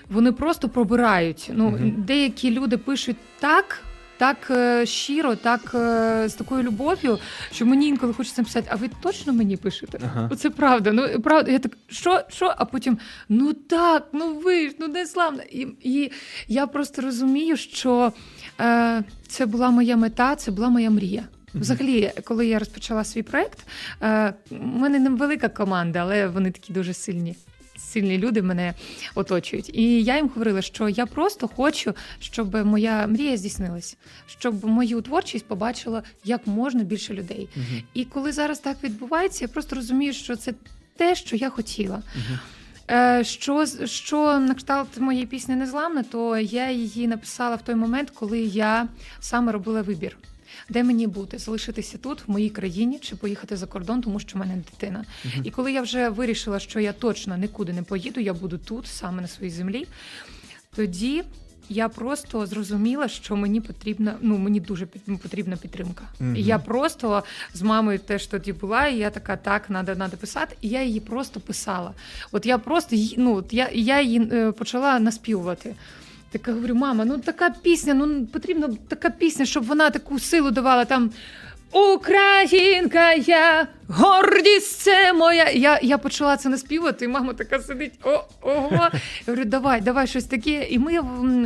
вони 0.09 0.31
просто 0.31 0.69
пробирають. 0.69 1.51
Ну, 1.53 1.69
Мгм. 1.69 1.93
деякі 1.97 2.51
люди 2.51 2.77
пишуть 2.77 3.17
так. 3.39 3.81
Так 4.23 4.51
е, 4.51 4.85
щиро, 4.85 5.35
так 5.35 5.71
е, 5.75 6.29
з 6.29 6.33
такою 6.33 6.63
любов'ю, 6.63 7.19
що 7.51 7.65
мені 7.65 7.87
інколи 7.87 8.13
хочеться 8.13 8.41
написати, 8.41 8.67
а 8.71 8.75
ви 8.75 8.89
точно 9.01 9.33
мені 9.33 9.57
пишете? 9.57 9.99
Ага. 10.03 10.29
Оце 10.31 10.49
правда. 10.49 10.91
Ну 10.91 11.21
правда, 11.21 11.51
я 11.51 11.59
так, 11.59 11.77
що, 11.87 12.21
що? 12.29 12.53
А 12.57 12.65
потім 12.65 12.97
ну 13.29 13.53
так, 13.53 14.07
ну 14.13 14.33
ви 14.33 14.69
ж, 14.69 14.75
ну 14.79 14.87
не 14.87 15.05
славно. 15.05 15.43
І, 15.51 15.67
і 15.81 16.11
я 16.47 16.67
просто 16.67 17.01
розумію, 17.01 17.57
що 17.57 18.13
е, 18.61 19.03
це 19.27 19.45
була 19.45 19.69
моя 19.69 19.97
мета, 19.97 20.35
це 20.35 20.51
була 20.51 20.69
моя 20.69 20.89
мрія. 20.89 21.23
Взагалі, 21.53 22.11
коли 22.23 22.47
я 22.47 22.59
розпочала 22.59 23.03
свій 23.03 23.23
проект, 23.23 23.67
е, 24.01 24.33
у 24.51 24.55
мене 24.55 24.99
невелика 24.99 25.49
команда, 25.49 25.99
але 25.99 26.27
вони 26.27 26.51
такі 26.51 26.73
дуже 26.73 26.93
сильні. 26.93 27.35
Сильні 27.77 28.17
люди 28.17 28.41
мене 28.41 28.73
оточують. 29.15 29.69
І 29.73 30.03
я 30.03 30.15
їм 30.15 30.29
говорила, 30.29 30.61
що 30.61 30.89
я 30.89 31.05
просто 31.05 31.47
хочу, 31.47 31.93
щоб 32.19 32.65
моя 32.65 33.07
мрія 33.07 33.37
здійснилась, 33.37 33.97
щоб 34.27 34.65
мою 34.65 35.01
творчість 35.01 35.45
побачило 35.45 36.03
як 36.23 36.47
можна 36.47 36.83
більше 36.83 37.13
людей. 37.13 37.49
Мгм. 37.55 37.81
І 37.93 38.05
коли 38.05 38.31
зараз 38.31 38.59
так 38.59 38.77
відбувається, 38.83 39.43
я 39.43 39.47
просто 39.47 39.75
розумію, 39.75 40.13
що 40.13 40.35
це 40.35 40.53
те, 40.97 41.15
що 41.15 41.35
я 41.35 41.49
хотіла. 41.49 42.01
Е, 42.91 43.23
Що, 43.23 43.65
що 43.85 44.39
на 44.39 44.53
кшталт 44.53 44.97
моєї 44.97 45.25
пісні 45.25 45.55
незламна, 45.55 46.03
то 46.03 46.37
я 46.37 46.71
її 46.71 47.07
написала 47.07 47.55
в 47.55 47.61
той 47.61 47.75
момент, 47.75 48.09
коли 48.09 48.39
я 48.39 48.87
саме 49.19 49.51
робила 49.51 49.81
вибір. 49.81 50.17
Де 50.73 50.83
мені 50.83 51.07
бути? 51.07 51.37
Залишитися 51.37 51.97
тут, 51.97 52.27
в 52.27 52.31
моїй 52.31 52.49
країні, 52.49 52.99
чи 53.01 53.15
поїхати 53.15 53.57
за 53.57 53.65
кордон, 53.65 54.01
тому 54.01 54.19
що 54.19 54.37
в 54.37 54.39
мене 54.39 54.55
дитина. 54.55 55.05
Мгм. 55.25 55.41
І 55.45 55.51
коли 55.51 55.71
я 55.71 55.81
вже 55.81 56.09
вирішила, 56.09 56.59
що 56.59 56.79
я 56.79 56.93
точно 56.93 57.37
нікуди 57.37 57.73
не 57.73 57.83
поїду, 57.83 58.19
я 58.19 58.33
буду 58.33 58.57
тут, 58.57 58.87
саме 58.87 59.21
на 59.21 59.27
своїй 59.27 59.51
землі, 59.51 59.87
тоді 60.75 61.23
я 61.69 61.89
просто 61.89 62.45
зрозуміла, 62.45 63.07
що 63.07 63.35
мені 63.35 63.61
потрібна, 63.61 64.17
ну 64.21 64.37
мені 64.37 64.59
дуже 64.59 64.85
під- 64.85 65.21
потрібна 65.21 65.57
підтримка. 65.57 66.03
І 66.35 66.43
я 66.43 66.59
просто 66.59 67.23
з 67.53 67.61
мамою 67.61 67.99
теж 67.99 68.27
тоді 68.27 68.53
була, 68.53 68.87
і 68.87 68.97
я 68.97 69.09
така, 69.09 69.37
так, 69.37 69.69
надо, 69.69 69.95
надо 69.95 70.17
писати. 70.17 70.55
І 70.61 70.67
я 70.69 70.83
її 70.83 70.99
просто 70.99 71.39
писала. 71.39 71.93
От 72.31 72.45
я 72.45 72.57
просто 72.57 72.95
ну, 73.17 73.35
от 73.35 73.53
я, 73.53 73.69
я 73.73 74.01
її 74.01 74.29
е, 74.33 74.51
почала 74.51 74.99
наспівувати. 74.99 75.75
Така 76.33 76.53
говорю, 76.53 76.75
мама, 76.75 77.05
ну 77.05 77.17
така 77.17 77.49
пісня, 77.49 77.93
ну 77.93 78.25
потрібна 78.25 78.69
така 78.87 79.09
пісня, 79.09 79.45
щоб 79.45 79.63
вона 79.63 79.89
таку 79.89 80.19
силу 80.19 80.51
давала 80.51 80.85
там. 80.85 81.11
Українка, 81.71 83.13
я 83.13 83.67
гордість 83.87 84.79
це 84.81 85.13
моя. 85.13 85.49
Я, 85.49 85.79
я 85.81 85.97
почала 85.97 86.37
це 86.37 86.49
наспівати, 86.49 87.05
і 87.05 87.07
мама 87.07 87.33
така 87.33 87.59
сидить. 87.59 87.93
О, 88.03 88.23
ого. 88.41 88.69
Я 88.71 88.91
говорю, 89.27 89.45
давай, 89.45 89.81
давай 89.81 90.07
щось 90.07 90.23
таке. 90.23 90.67
І 90.69 90.79
ми 90.79 90.99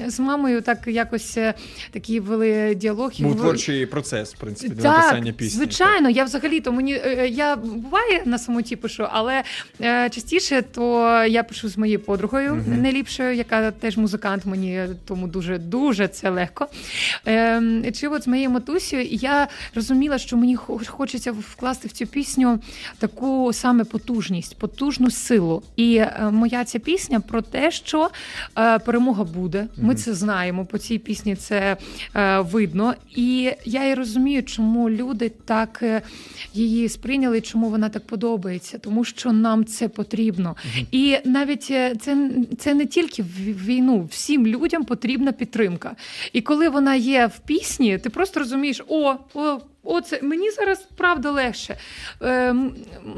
з 0.08 0.20
мамою 0.20 0.62
так 0.62 0.78
якось 0.88 1.38
е, 1.38 1.54
такі 1.92 2.20
вели 2.20 2.76
діалог. 2.76 3.12
Був 3.20 3.32
ви- 3.34 3.40
творчий 3.40 3.86
процес, 3.86 4.36
в 4.36 4.38
принципі, 4.38 4.76
до 4.76 4.82
так, 4.82 4.98
написання 4.98 5.32
пісні. 5.32 5.58
звичайно, 5.58 6.10
я 6.10 6.24
взагалі 6.24 6.60
то 6.60 6.72
мені 6.72 6.94
е, 6.94 7.02
е, 7.20 7.28
я 7.28 7.56
буває 7.56 8.22
на 8.26 8.38
самоті 8.38 8.76
пишу, 8.76 9.08
але 9.12 9.44
е, 9.82 10.10
частіше 10.10 10.62
то 10.62 11.08
я 11.24 11.44
пишу 11.44 11.70
з 11.70 11.78
моєю 11.78 12.00
подругою 12.00 12.56
Мгм. 12.56 12.82
найліпшою, 12.82 13.34
яка 13.36 13.72
теж 13.72 13.98
музикант, 13.98 14.46
мені 14.46 14.82
тому 15.06 15.28
дуже 15.28 15.58
дуже 15.58 16.08
це 16.08 16.30
легко. 16.30 16.68
Е, 17.28 17.62
чи 17.94 18.08
от 18.08 18.24
з 18.24 18.28
моєю 18.28 18.50
матусею, 18.50 19.04
і 19.04 19.16
я 19.18 19.48
розуміла, 19.76 20.18
що 20.18 20.38
мені 20.38 20.56
хочеться 20.88 21.32
вкласти 21.32 21.88
в 21.88 21.92
цю 21.92 22.08
пісню 22.08 22.27
таку 23.00 23.54
саме 23.54 23.84
потужність, 23.84 24.58
потужну 24.58 25.12
силу. 25.12 25.64
І 25.76 25.96
е, 25.96 26.30
моя 26.32 26.64
ця 26.64 26.80
пісня 26.80 27.20
про 27.20 27.42
те, 27.42 27.72
що 27.72 28.10
е, 28.58 28.80
перемога 28.80 29.24
буде. 29.24 29.68
Ми 29.78 29.96
це 29.96 30.14
знаємо. 30.14 30.66
По 30.66 30.78
цій 30.78 30.98
пісні 30.98 31.36
це 31.36 31.78
е, 32.16 32.40
видно. 32.40 32.94
І 33.16 33.52
я 33.66 33.90
і 33.90 33.94
розумію, 33.94 34.44
чому 34.44 34.90
люди 34.90 35.32
так 35.46 35.84
її 36.54 36.90
сприйняли, 36.90 37.42
чому 37.42 37.70
вона 37.70 37.90
так 37.90 38.08
подобається, 38.08 38.78
тому 38.78 39.04
що 39.04 39.32
нам 39.32 39.66
це 39.66 39.88
потрібно. 39.88 40.56
І 40.92 41.18
навіть 41.26 41.64
це, 41.64 41.96
це 42.58 42.74
не 42.74 42.86
тільки 42.86 43.24
в 43.24 43.66
війну, 43.66 44.08
всім 44.12 44.48
людям 44.48 44.84
потрібна 44.84 45.32
підтримка. 45.32 45.96
І 46.34 46.42
коли 46.42 46.70
вона 46.70 46.96
є 46.96 47.26
в 47.26 47.40
пісні, 47.40 47.98
ти 47.98 48.10
просто 48.10 48.40
розумієш, 48.40 48.82
о, 48.88 49.16
о. 49.34 49.60
Оце 49.90 50.20
мені 50.22 50.52
зараз 50.52 50.88
правда 50.98 51.32
легше. 51.32 51.76
Е, 52.22 52.56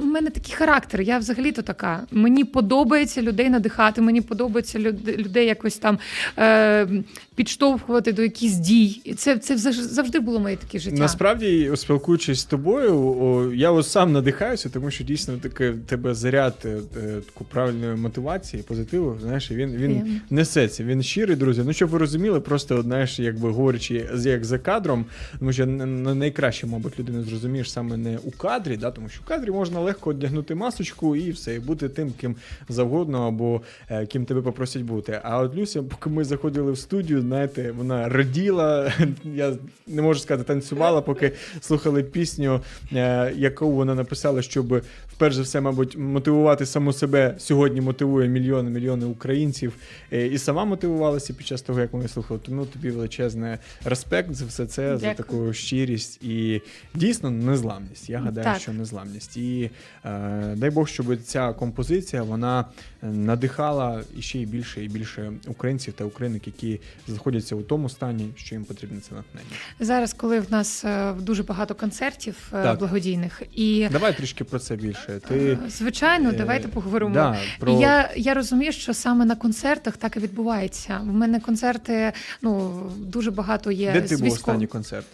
у 0.02 0.06
мене 0.06 0.30
такий 0.30 0.54
характер. 0.56 1.02
Я 1.02 1.18
взагалі-то 1.18 1.62
така. 1.62 2.04
Мені 2.12 2.44
подобається 2.44 3.22
людей 3.22 3.50
надихати, 3.50 4.02
мені 4.02 4.22
подобається 4.22 4.80
люд- 4.80 5.18
людей 5.18 5.46
якось 5.46 5.78
там 5.78 6.00
е, 6.38 6.88
підштовхувати 7.36 8.14
до 8.14 8.22
якихось 8.22 8.58
дій. 8.58 9.02
І 9.04 9.14
це, 9.14 9.38
це 9.38 9.58
завжди 9.72 10.20
було 10.20 10.40
моє 10.40 10.56
таке 10.56 10.80
життя. 10.80 10.98
Насправді, 10.98 11.72
спілкуючись 11.76 12.40
з 12.40 12.46
тобою, 12.46 12.98
о, 13.22 13.54
я 13.54 13.72
ось 13.72 13.92
сам 13.92 14.12
надихаюся, 14.12 14.70
тому 14.70 14.92
що 14.92 15.04
дійсно 15.04 15.38
таке 15.38 15.74
тебе 15.88 16.14
заряд 16.14 16.54
е, 16.66 16.70
е, 16.70 17.22
таку 17.26 17.44
правильної 17.44 17.96
мотивації, 17.96 18.64
позитиву. 18.64 19.18
Знаєш, 19.22 19.52
він, 19.52 19.70
він 19.72 19.78
Приємно. 20.00 20.20
несеться. 20.30 20.84
Він 20.84 21.04
щирий, 21.04 21.36
друзі. 21.36 21.62
Ну, 21.66 21.74
щоб 21.74 21.90
ви 21.90 21.98
розуміли, 21.98 22.40
просто 22.40 22.82
знаєш, 22.82 23.20
якби 23.20 23.50
говорячи 23.52 24.10
як 24.20 24.46
за 24.46 24.60
кадром, 24.60 25.06
тому 25.40 25.54
що 25.54 25.66
на- 25.66 26.16
найкраще, 26.60 26.68
мабуть, 26.68 27.00
людину 27.00 27.24
зрозумієш 27.24 27.72
саме 27.72 27.98
не 27.98 28.18
у 28.18 28.32
кадрі, 28.32 28.78
да, 28.78 28.92
тому 28.92 29.10
що 29.10 29.22
в 29.22 29.26
кадрі 29.26 29.52
можна 29.52 29.80
легко 29.80 30.10
одягнути 30.10 30.56
масочку 30.56 31.16
і 31.16 31.32
все, 31.32 31.56
і 31.56 31.60
бути 31.60 31.90
тим, 31.90 32.12
ким 32.12 32.36
завгодно, 32.70 33.28
або 33.28 33.62
е, 33.90 34.06
ким 34.06 34.26
тебе 34.26 34.42
попросять 34.42 34.82
бути. 34.82 35.20
А 35.24 35.40
от 35.42 35.56
Люся, 35.56 35.84
поки 35.84 36.10
ми 36.10 36.24
заходили 36.24 36.72
в 36.72 36.78
студію, 36.78 37.22
знаєте, 37.22 37.72
вона 37.72 38.10
раділа, 38.10 38.94
я 39.24 39.54
не 39.88 40.02
можу 40.02 40.20
сказати, 40.20 40.48
танцювала, 40.48 41.02
поки 41.02 41.32
слухали 41.62 42.04
пісню, 42.04 42.62
е, 42.94 43.34
яку 43.36 43.72
вона 43.72 43.96
написала, 43.96 44.42
щоб 44.42 44.82
вперше 45.20 45.36
за 45.36 45.42
все, 45.44 45.62
мабуть, 45.62 45.98
мотивувати 45.98 46.66
саму 46.66 46.94
себе. 46.94 47.36
Сьогодні 47.38 47.82
мотивує 47.82 48.28
мільйони 48.28 48.70
мільйони 48.70 49.06
українців. 49.06 49.74
е, 50.14 50.28
І 50.28 50.38
сама 50.38 50.66
мотивувалася 50.66 51.34
під 51.34 51.48
час 51.48 51.62
того, 51.62 51.80
як 51.80 51.94
ми 51.94 52.08
слухали. 52.08 52.40
Тому 52.46 52.66
тобі 52.66 52.90
величезний 52.90 53.58
респект 53.86 54.34
за 54.34 54.46
все 54.46 54.66
це, 54.66 54.98
за 54.98 55.14
таку 55.14 55.54
щирість 55.54 56.24
і 56.24 56.49
і 56.56 56.62
дійсно 56.96 57.32
незламність. 57.32 58.10
Я 58.10 58.20
гадаю, 58.20 58.46
Так. 58.46 58.60
що 58.62 58.74
незламність. 58.74 59.38
І 59.38 59.72
е, 60.06 60.54
дай 60.58 60.70
Бог, 60.70 60.88
щоб 60.88 61.22
ця 61.24 61.54
композиція 61.54 62.24
вона 62.24 62.66
надихала 63.02 64.04
іще 64.18 64.40
й 64.40 64.46
більше 64.46 64.84
і 64.86 64.88
більше 64.88 65.32
українців 65.48 65.94
та 65.94 66.04
українок, 66.04 66.48
які 66.48 66.80
знаходяться 67.08 67.56
у 67.56 67.62
тому 67.62 67.90
стані, 67.90 68.30
що 68.36 68.56
їм 68.56 68.66
потрібне 68.66 69.00
це 69.00 69.16
натхнення. 69.16 69.48
Зараз, 69.80 70.14
коли 70.14 70.40
в 70.40 70.52
нас 70.52 70.86
е, 70.86 71.14
дуже 71.20 71.44
багато 71.44 71.76
концертів 71.76 72.36
е, 72.54 72.64
Так. 72.64 72.80
благодійних, 72.80 73.42
і 73.56 73.88
Давай 73.92 74.18
трішки 74.18 74.44
про 74.44 74.60
це 74.60 74.76
більше. 74.76 75.20
Ти 75.28 75.52
е, 75.52 75.58
звичайно, 75.70 76.32
давайте 76.32 76.68
поговоримо. 76.68 77.14
Да, 77.14 77.38
про... 77.60 77.72
І 77.72 77.76
Я, 77.76 78.10
я 78.16 78.34
розумію, 78.34 78.72
що 78.72 78.94
саме 78.94 79.26
на 79.26 79.36
концертах 79.36 79.98
так 79.98 80.18
і 80.18 80.20
відбувається. 80.20 81.00
В 81.04 81.14
мене 81.14 81.40
концерти 81.40 82.14
ну 82.42 82.82
дуже 82.98 83.32
багато 83.32 83.72
є 83.72 83.92
Де 83.92 84.02
ти 84.02 84.16
з 84.16 84.20
був 84.22 84.30
військов- 84.30 84.34
останній 84.34 84.68
концерт? 84.68 85.06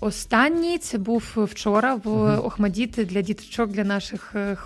Останній 0.00 0.78
це 0.78 0.98
був 0.98 1.24
вчора 1.36 1.94
в 1.94 2.08
Мгм. 2.08 2.46
Охмадіти 2.46 3.04
для 3.04 3.22
діточок, 3.22 3.70
для 3.70 3.84
наших 3.84 4.32
е, 4.34 4.56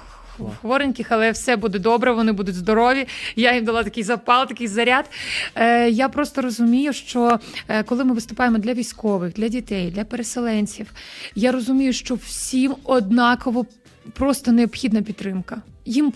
хвореньких, 0.60 1.06
але 1.12 1.30
все 1.30 1.56
буде 1.56 1.78
добре, 1.78 2.12
вони 2.12 2.32
будуть 2.32 2.54
здорові. 2.54 3.06
Я 3.36 3.54
їм 3.54 3.64
дала 3.64 3.84
такий 3.84 4.02
запал, 4.02 4.46
такий 4.46 4.68
заряд. 4.68 5.10
Е, 5.54 5.90
я 5.90 6.08
просто 6.08 6.42
розумію, 6.42 6.92
що 6.92 7.40
е, 7.68 7.82
коли 7.82 8.04
ми 8.04 8.14
виступаємо 8.14 8.58
для 8.58 8.72
військових, 8.74 9.32
для 9.32 9.48
дітей, 9.48 9.90
для 9.90 10.04
переселенців, 10.04 10.86
я 11.34 11.52
розумію, 11.52 11.92
що 11.92 12.14
всім 12.14 12.74
однаково 12.84 13.66
просто 14.12 14.52
необхідна 14.52 15.02
підтримка. 15.02 15.62
Їм 15.88 16.12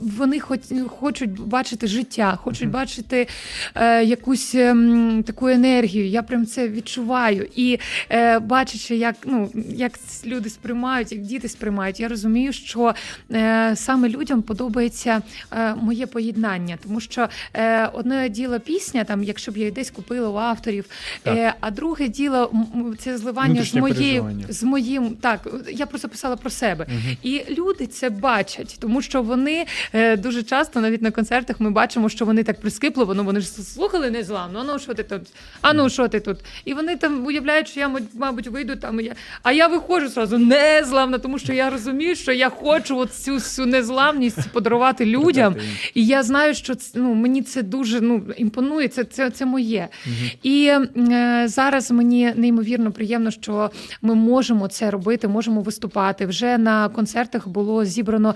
вони 0.00 0.40
хоч, 0.40 0.60
хочуть 0.88 1.40
бачити 1.40 1.86
життя, 1.86 2.38
хочуть 2.42 2.62
Мгм. 2.62 2.70
бачити 2.72 3.28
е, 3.74 4.04
якусь 4.04 4.54
ем, 4.54 5.22
таку 5.26 5.48
енергію. 5.48 6.06
Я 6.08 6.22
прям 6.22 6.46
це 6.46 6.68
відчуваю. 6.68 7.48
І 7.56 7.78
е, 8.10 8.38
бачачи, 8.38 8.96
як, 8.96 9.14
ну, 9.24 9.50
як 9.68 9.92
люди 10.26 10.50
сприймають, 10.50 11.12
як 11.12 11.20
діти 11.20 11.48
сприймають, 11.48 12.00
я 12.00 12.08
розумію, 12.08 12.52
що 12.52 12.94
е, 13.32 13.72
саме 13.76 14.08
людям 14.08 14.42
подобається 14.42 15.22
е, 15.52 15.74
моє 15.74 16.06
поєднання. 16.06 16.78
Тому 16.82 17.00
що 17.00 17.28
е, 17.54 17.86
одне 17.86 18.28
діло 18.28 18.60
пісня, 18.60 19.04
там, 19.04 19.24
якщо 19.24 19.52
б 19.52 19.56
я 19.56 19.62
її 19.62 19.72
десь 19.72 19.90
купила 19.90 20.28
у 20.28 20.36
авторів, 20.36 20.84
е, 21.26 21.54
а 21.60 21.70
друге 21.70 22.08
діло 22.08 22.52
це 22.98 23.18
зливання 23.18 23.64
з 23.64 23.74
моєю 23.74 24.40
з 24.48 24.62
моїм. 24.62 25.16
Так, 25.20 25.48
я 25.70 25.86
просто 25.86 26.08
писала 26.08 26.36
про 26.36 26.50
себе. 26.50 26.86
Мгм. 26.88 27.16
І 27.22 27.42
люди 27.50 27.86
це 27.86 28.10
бачать, 28.10 28.76
тому 28.80 29.02
що 29.02 29.07
вони 29.14 29.66
е, 29.92 30.16
дуже 30.16 30.42
часто, 30.42 30.80
навіть 30.80 31.02
на 31.02 31.10
концертах, 31.10 31.60
ми 31.60 31.70
бачимо, 31.70 32.08
що 32.08 32.24
вони 32.24 32.42
так 32.42 32.60
прискіпливо, 32.60 33.14
ну 33.14 33.24
вони 33.24 33.40
ж 33.40 33.46
слухали 33.48 34.10
незламно, 34.10 34.64
ну 34.64 34.78
що 34.78 34.94
ти 34.94 35.02
тут? 35.02 35.22
А 35.60 35.72
ну 35.72 35.90
що 35.90 36.08
ти 36.08 36.20
тут? 36.20 36.36
І 36.64 36.74
вони 36.74 36.96
там 36.96 37.26
уявляють, 37.26 37.68
що 37.68 37.80
я, 37.80 37.90
мабуть, 38.14 38.46
вийду 38.46 38.76
там. 38.76 39.00
і 39.00 39.04
Я... 39.04 39.14
А 39.42 39.52
я 39.52 39.66
виходжу 39.66 40.08
зразу 40.08 40.38
незламна, 40.38 41.18
тому 41.18 41.38
що 41.38 41.52
я 41.52 41.70
розумію, 41.70 42.16
що 42.16 42.32
я 42.32 42.48
хочу 42.48 42.96
от 42.98 43.14
цю 43.14 43.34
всю 43.34 43.66
незламність 43.66 44.50
подарувати 44.52 45.06
людям. 45.06 45.56
І 45.94 46.06
я 46.06 46.22
знаю, 46.22 46.54
що 46.54 46.74
це, 46.74 46.98
ну, 46.98 47.14
мені 47.14 47.42
це 47.42 47.62
дуже 47.62 48.00
ну, 48.00 48.22
імпонує, 48.36 48.88
це, 48.88 49.04
це, 49.04 49.30
це 49.30 49.46
моє. 49.46 49.88
Мгм. 50.06 50.30
І 50.42 50.72
е, 50.96 51.44
зараз 51.48 51.90
мені 51.90 52.32
неймовірно 52.36 52.92
приємно, 52.92 53.30
що 53.30 53.70
ми 54.02 54.14
можемо 54.14 54.68
це 54.68 54.90
робити, 54.90 55.28
можемо 55.28 55.60
виступати. 55.60 56.26
Вже 56.26 56.58
на 56.58 56.88
концертах 56.88 57.48
було 57.48 57.84
зібрано 57.84 58.34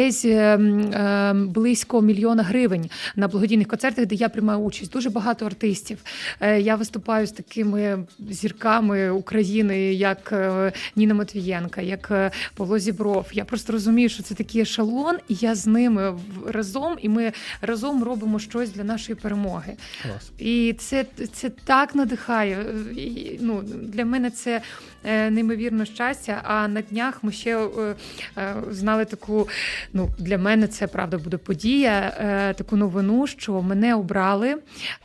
десь 0.00 0.24
е, 0.24 0.54
м, 0.54 0.80
е, 0.80 1.34
близько 1.34 2.02
мільйона 2.02 2.42
гривень 2.42 2.90
на 3.16 3.28
благодійних 3.28 3.68
концертах, 3.68 4.06
де 4.06 4.14
я 4.14 4.28
приймаю 4.28 4.58
участь. 4.58 4.92
Дуже 4.92 5.10
багато 5.10 5.46
артистів. 5.46 5.98
Е, 6.40 6.60
я 6.60 6.76
виступаю 6.76 7.26
з 7.26 7.32
такими 7.32 8.04
зірками 8.30 9.10
України, 9.10 9.94
як 9.94 10.32
е, 10.32 10.72
Ніна 10.96 11.14
Матвієнка, 11.14 11.80
як 11.80 12.08
е, 12.10 12.30
Павло 12.54 12.78
Зібров. 12.78 13.26
Я 13.32 13.44
просто 13.44 13.72
розумію, 13.72 14.08
що 14.08 14.22
це 14.22 14.34
такий 14.34 14.60
ешелон, 14.60 15.16
і 15.28 15.34
я 15.34 15.54
з 15.54 15.66
ними 15.66 16.18
разом, 16.46 16.96
і 17.02 17.08
ми 17.08 17.32
разом 17.62 18.04
робимо 18.04 18.38
щось 18.38 18.70
для 18.70 18.84
нашої 18.84 19.16
перемоги. 19.16 19.72
Клас. 20.02 20.30
І 20.38 20.74
це, 20.78 21.04
це 21.32 21.50
так 21.64 21.94
надихає. 21.94 22.66
І, 22.96 23.38
ну, 23.40 23.62
для 23.82 24.04
мене 24.04 24.30
це 24.30 24.62
неймовірне 25.04 25.86
щастя. 25.86 26.42
А 26.44 26.68
на 26.68 26.82
днях 26.82 27.24
ми 27.24 27.32
ще 27.32 27.58
е, 27.58 27.94
е, 28.36 28.54
знали 28.70 29.04
таку. 29.04 29.48
Ну, 29.92 30.10
для 30.18 30.38
мене 30.38 30.66
це 30.66 30.86
правда 30.86 31.18
буде 31.18 31.36
подія. 31.36 32.16
е, 32.20 32.54
Таку 32.54 32.76
новину, 32.76 33.26
що 33.26 33.62
мене 33.62 33.94
обрали 33.94 34.56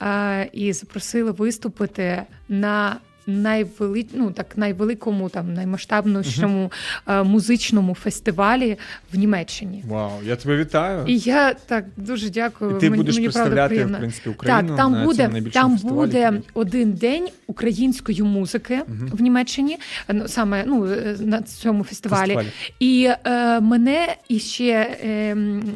е, 0.02 0.50
і 0.54 0.74
запросили 0.74 1.32
виступити 1.32 2.24
на. 2.50 2.98
Найвели... 3.28 4.06
ну, 4.14 4.32
так, 4.32 4.58
найвеликому, 4.58 5.30
там, 5.30 5.54
наймасштабнішому 5.54 6.72
е, 7.08 7.24
музичному 7.24 7.96
фестивалі 7.96 8.78
в 9.14 9.18
Німеччині. 9.18 9.84
Вау, 9.88 10.12
я 10.24 10.36
тебе 10.36 10.58
вітаю. 10.58 11.04
І 11.08 11.18
я 11.18 11.54
так 11.54 11.86
дуже 11.98 12.30
дякую. 12.30 12.78
І 12.78 12.80
ти 12.80 12.90
мені, 12.90 13.04
будеш 13.04 13.16
мені 13.16 13.30
правда 13.30 13.50
представляти, 13.50 13.94
в 13.94 13.98
принципі, 13.98 14.30
Україну 14.30 14.68
Так, 14.68 14.78
там 14.78 14.92
на 14.92 15.04
буде 15.04 15.30
цьому 15.30 15.50
там 15.50 15.76
буде 15.78 16.42
один 16.54 16.94
день 16.94 17.28
української 17.48 18.24
музики 18.24 18.82
Мгм. 18.88 19.10
в 19.14 19.22
Німеччині, 19.22 19.78
ну, 20.14 20.28
саме 20.28 20.64
ну 20.68 20.86
е, 20.86 21.18
на 21.20 21.42
цьому 21.42 21.84
фестивалі. 21.84 22.34
Фестивалі. 22.34 22.48
І 22.80 23.12
е, 23.26 23.60
мене 23.60 24.16
і 24.30 24.40
ще 24.40 24.98
е, 25.04 25.36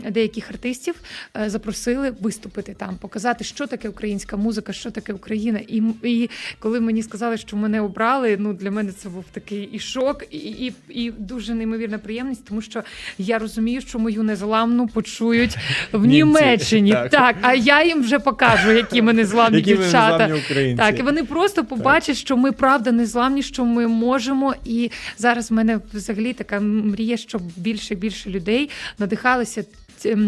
деяких 0.10 0.50
артистів 0.50 0.96
е, 1.38 1.50
запросили 1.50 2.14
виступити 2.22 2.74
там, 2.74 2.98
показати, 2.98 3.44
що 3.44 3.68
таке 3.68 3.90
українська 3.90 4.38
музика, 4.38 4.74
що 4.74 4.92
таке 4.92 5.14
Україна. 5.14 5.60
І, 5.68 5.84
і 6.04 6.30
коли 6.60 6.80
мені 6.80 7.04
сказали, 7.04 7.38
що 7.40 7.58
мене 7.58 7.82
обрали, 7.82 8.38
ну 8.40 8.54
для 8.54 8.72
мене 8.72 8.92
це 8.92 9.10
був 9.10 9.26
такий 9.32 9.70
і 9.74 9.80
шок, 9.80 10.24
і, 10.32 10.38
і, 10.38 10.74
і 10.90 11.12
дуже 11.12 11.54
неймовірна 11.54 11.98
приємність, 11.98 12.46
тому 12.46 12.62
що 12.62 12.84
я 13.18 13.40
розумію, 13.40 13.82
що 13.82 14.00
мою 14.00 14.24
незламну 14.24 14.88
почують 14.88 15.58
в 15.92 16.06
Німці, 16.06 16.16
Німеччині. 16.42 16.92
так. 16.92 17.10
Так. 17.10 17.36
а 17.42 17.54
я 17.54 17.84
їм 17.86 18.02
вже 18.04 18.20
покажу, 18.20 18.72
які 18.72 19.02
ми 19.02 19.14
незламні 19.14 19.58
Які 19.58 19.76
ми 19.76 19.78
дівчата. 19.78 20.28
незламні. 20.28 20.76
Так, 20.76 21.00
і 21.00 21.02
вони 21.02 21.24
просто 21.24 21.66
побачать, 21.66 22.18
що 22.18 22.38
ми 22.38 22.52
правда 22.52 22.92
незламні, 22.92 23.44
що 23.44 23.66
ми 23.66 23.88
можемо. 23.88 24.56
І 24.66 24.92
зараз 25.18 25.52
в 25.52 25.54
мене 25.54 25.80
взагалі 25.94 26.34
така 26.34 26.60
мрія, 26.60 27.18
щоб 27.18 27.42
більше 27.58 27.94
і 27.94 27.98
більше 27.98 28.30
людей 28.30 28.70
надихалися 29.00 29.64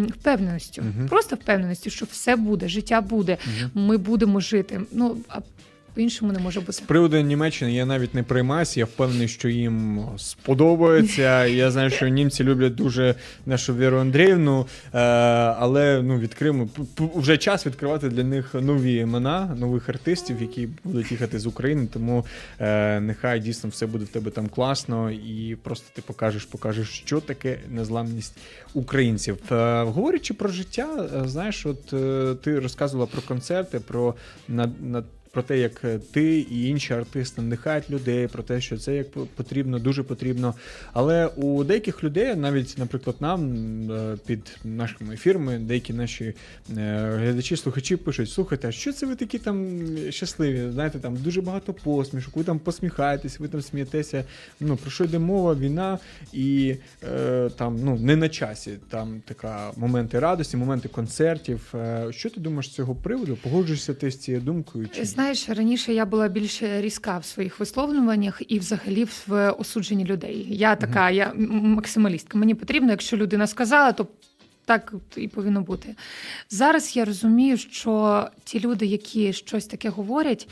впевненістю. 0.09 0.81
Мгм. 0.81 1.07
Просто 1.09 1.35
впевненістю, 1.35 1.89
що 1.89 2.05
все 2.11 2.35
буде, 2.35 2.67
життя 2.67 3.01
буде, 3.01 3.37
Мгм. 3.45 3.87
ми 3.87 3.97
будемо 3.97 4.39
жити. 4.39 4.81
Ну 4.91 5.17
по-іншому 6.01 6.31
не 6.31 6.39
може 6.39 6.59
бути. 6.59 6.71
З 6.71 6.79
приводу 6.79 7.21
Німеччини 7.21 7.73
я 7.73 7.85
навіть 7.85 8.13
не 8.13 8.23
приймаюся. 8.23 8.79
Я 8.79 8.85
впевнений, 8.85 9.27
що 9.27 9.49
їм 9.49 10.05
сподобається. 10.17 11.45
Я 11.45 11.71
знаю, 11.71 11.89
що 11.89 12.07
німці 12.07 12.43
люблять 12.43 12.75
дуже 12.75 13.15
нашу 13.45 13.75
Віру 13.75 13.97
Андріївну, 13.97 14.67
е, 14.93 14.99
але 15.59 16.01
ну 16.01 16.19
відкриємо 16.19 16.69
вже 17.15 17.37
час 17.37 17.65
відкривати 17.65 18.09
для 18.09 18.23
них 18.23 18.53
нові 18.53 18.95
імена, 18.95 19.55
нових 19.59 19.89
артистів, 19.89 20.41
які 20.41 20.69
будуть 20.83 21.11
їхати 21.11 21.39
з 21.39 21.45
України. 21.45 21.87
Тому 21.93 22.25
е, 22.59 22.99
нехай 22.99 23.39
дійсно 23.39 23.69
все 23.69 23.85
буде 23.85 24.05
в 24.05 24.07
тебе 24.07 24.31
там 24.31 24.47
класно, 24.47 25.11
і 25.11 25.57
просто 25.63 25.85
ти 25.93 26.01
покажеш, 26.01 26.45
покажеш, 26.45 26.89
що 26.89 27.19
таке 27.19 27.59
незламність 27.69 28.37
українців. 28.73 29.37
Е, 29.51 29.83
говорячи 29.83 30.33
про 30.33 30.49
життя, 30.49 31.09
знаєш, 31.25 31.65
от 31.65 31.85
ти 32.41 32.59
розказувала 32.59 33.09
про 33.11 33.21
концерти, 33.21 33.79
про 33.79 34.15
на, 34.47 34.71
на 34.81 35.03
про 35.31 35.41
те, 35.43 35.57
як 35.59 35.81
е, 35.83 35.99
ти 36.11 36.39
і 36.39 36.67
інші 36.67 36.93
артисти 36.93 37.41
надихають 37.41 37.89
людей, 37.89 38.27
про 38.27 38.43
те, 38.43 38.61
що 38.61 38.77
це 38.77 38.95
як 38.95 39.11
по- 39.11 39.25
потрібно, 39.25 39.79
дуже 39.79 40.03
потрібно. 40.03 40.55
Але 40.93 41.27
у 41.27 41.63
деяких 41.63 42.03
людей, 42.03 42.35
навіть, 42.35 42.75
наприклад, 42.77 43.15
нам 43.19 43.51
е, 43.91 44.17
під 44.25 44.57
нашими 44.63 45.13
ефірами, 45.13 45.57
деякі 45.59 45.93
наші 45.93 46.25
е, 46.25 46.33
глядачі, 47.19 47.55
слухачі 47.55 47.95
пишуть: 47.95 48.29
слухайте, 48.29 48.67
а 48.67 48.71
що 48.71 48.93
це 48.93 49.05
ви 49.05 49.15
такі 49.15 49.39
там 49.39 49.79
щасливі? 50.09 50.71
Знаєте, 50.71 50.99
там 50.99 51.15
дуже 51.15 51.41
багато 51.41 51.73
посмішок, 51.73 52.35
ви 52.37 52.43
там 52.43 52.59
посміхаєтесь, 52.59 53.39
ви 53.39 53.47
там 53.47 53.61
смієтеся. 53.61 54.23
Ну 54.59 54.77
про 54.77 54.91
що 54.91 55.03
йде 55.03 55.19
мова? 55.19 55.55
Війна 55.55 55.99
і 56.33 56.75
е, 57.15 57.49
там 57.57 57.79
ну 57.83 57.95
не 57.99 58.15
на 58.15 58.29
часі. 58.29 58.71
Там 58.89 59.21
така 59.25 59.71
моменти 59.77 60.19
радості, 60.19 60.57
моменти 60.57 60.89
концертів. 60.89 61.73
Що 62.09 62.29
ти 62.29 62.39
думаєш 62.39 62.65
з 62.67 62.73
цього 62.73 62.95
приводу? 62.95 63.37
Погоджуєшся 63.43 63.93
ти 63.93 64.11
з 64.11 64.17
цією 64.17 64.43
думкою? 64.43 64.87
Чи? 64.87 65.01
Знаєш, 65.21 65.49
раніше 65.49 65.93
я 65.93 66.05
була 66.05 66.27
більш 66.27 66.63
різка 66.63 67.17
в 67.17 67.25
своїх 67.25 67.59
висловлюваннях 67.59 68.41
і 68.47 68.59
взагалі 68.59 69.07
в 69.27 69.51
осудженні 69.51 70.05
людей. 70.05 70.47
Я 70.49 70.75
така, 70.75 71.09
я 71.09 71.33
максималістка. 71.35 72.37
Мені 72.37 72.55
потрібно, 72.55 72.91
якщо 72.91 73.17
людина 73.17 73.47
сказала, 73.47 73.91
то. 73.91 74.07
Так 74.65 74.93
і 75.15 75.27
повинно 75.27 75.61
бути. 75.61 75.95
Зараз 76.49 76.95
я 76.95 77.05
розумію, 77.05 77.57
що 77.57 78.27
ті 78.43 78.59
люди, 78.59 78.85
які 78.85 79.33
щось 79.33 79.65
таке 79.65 79.89
говорять, 79.89 80.47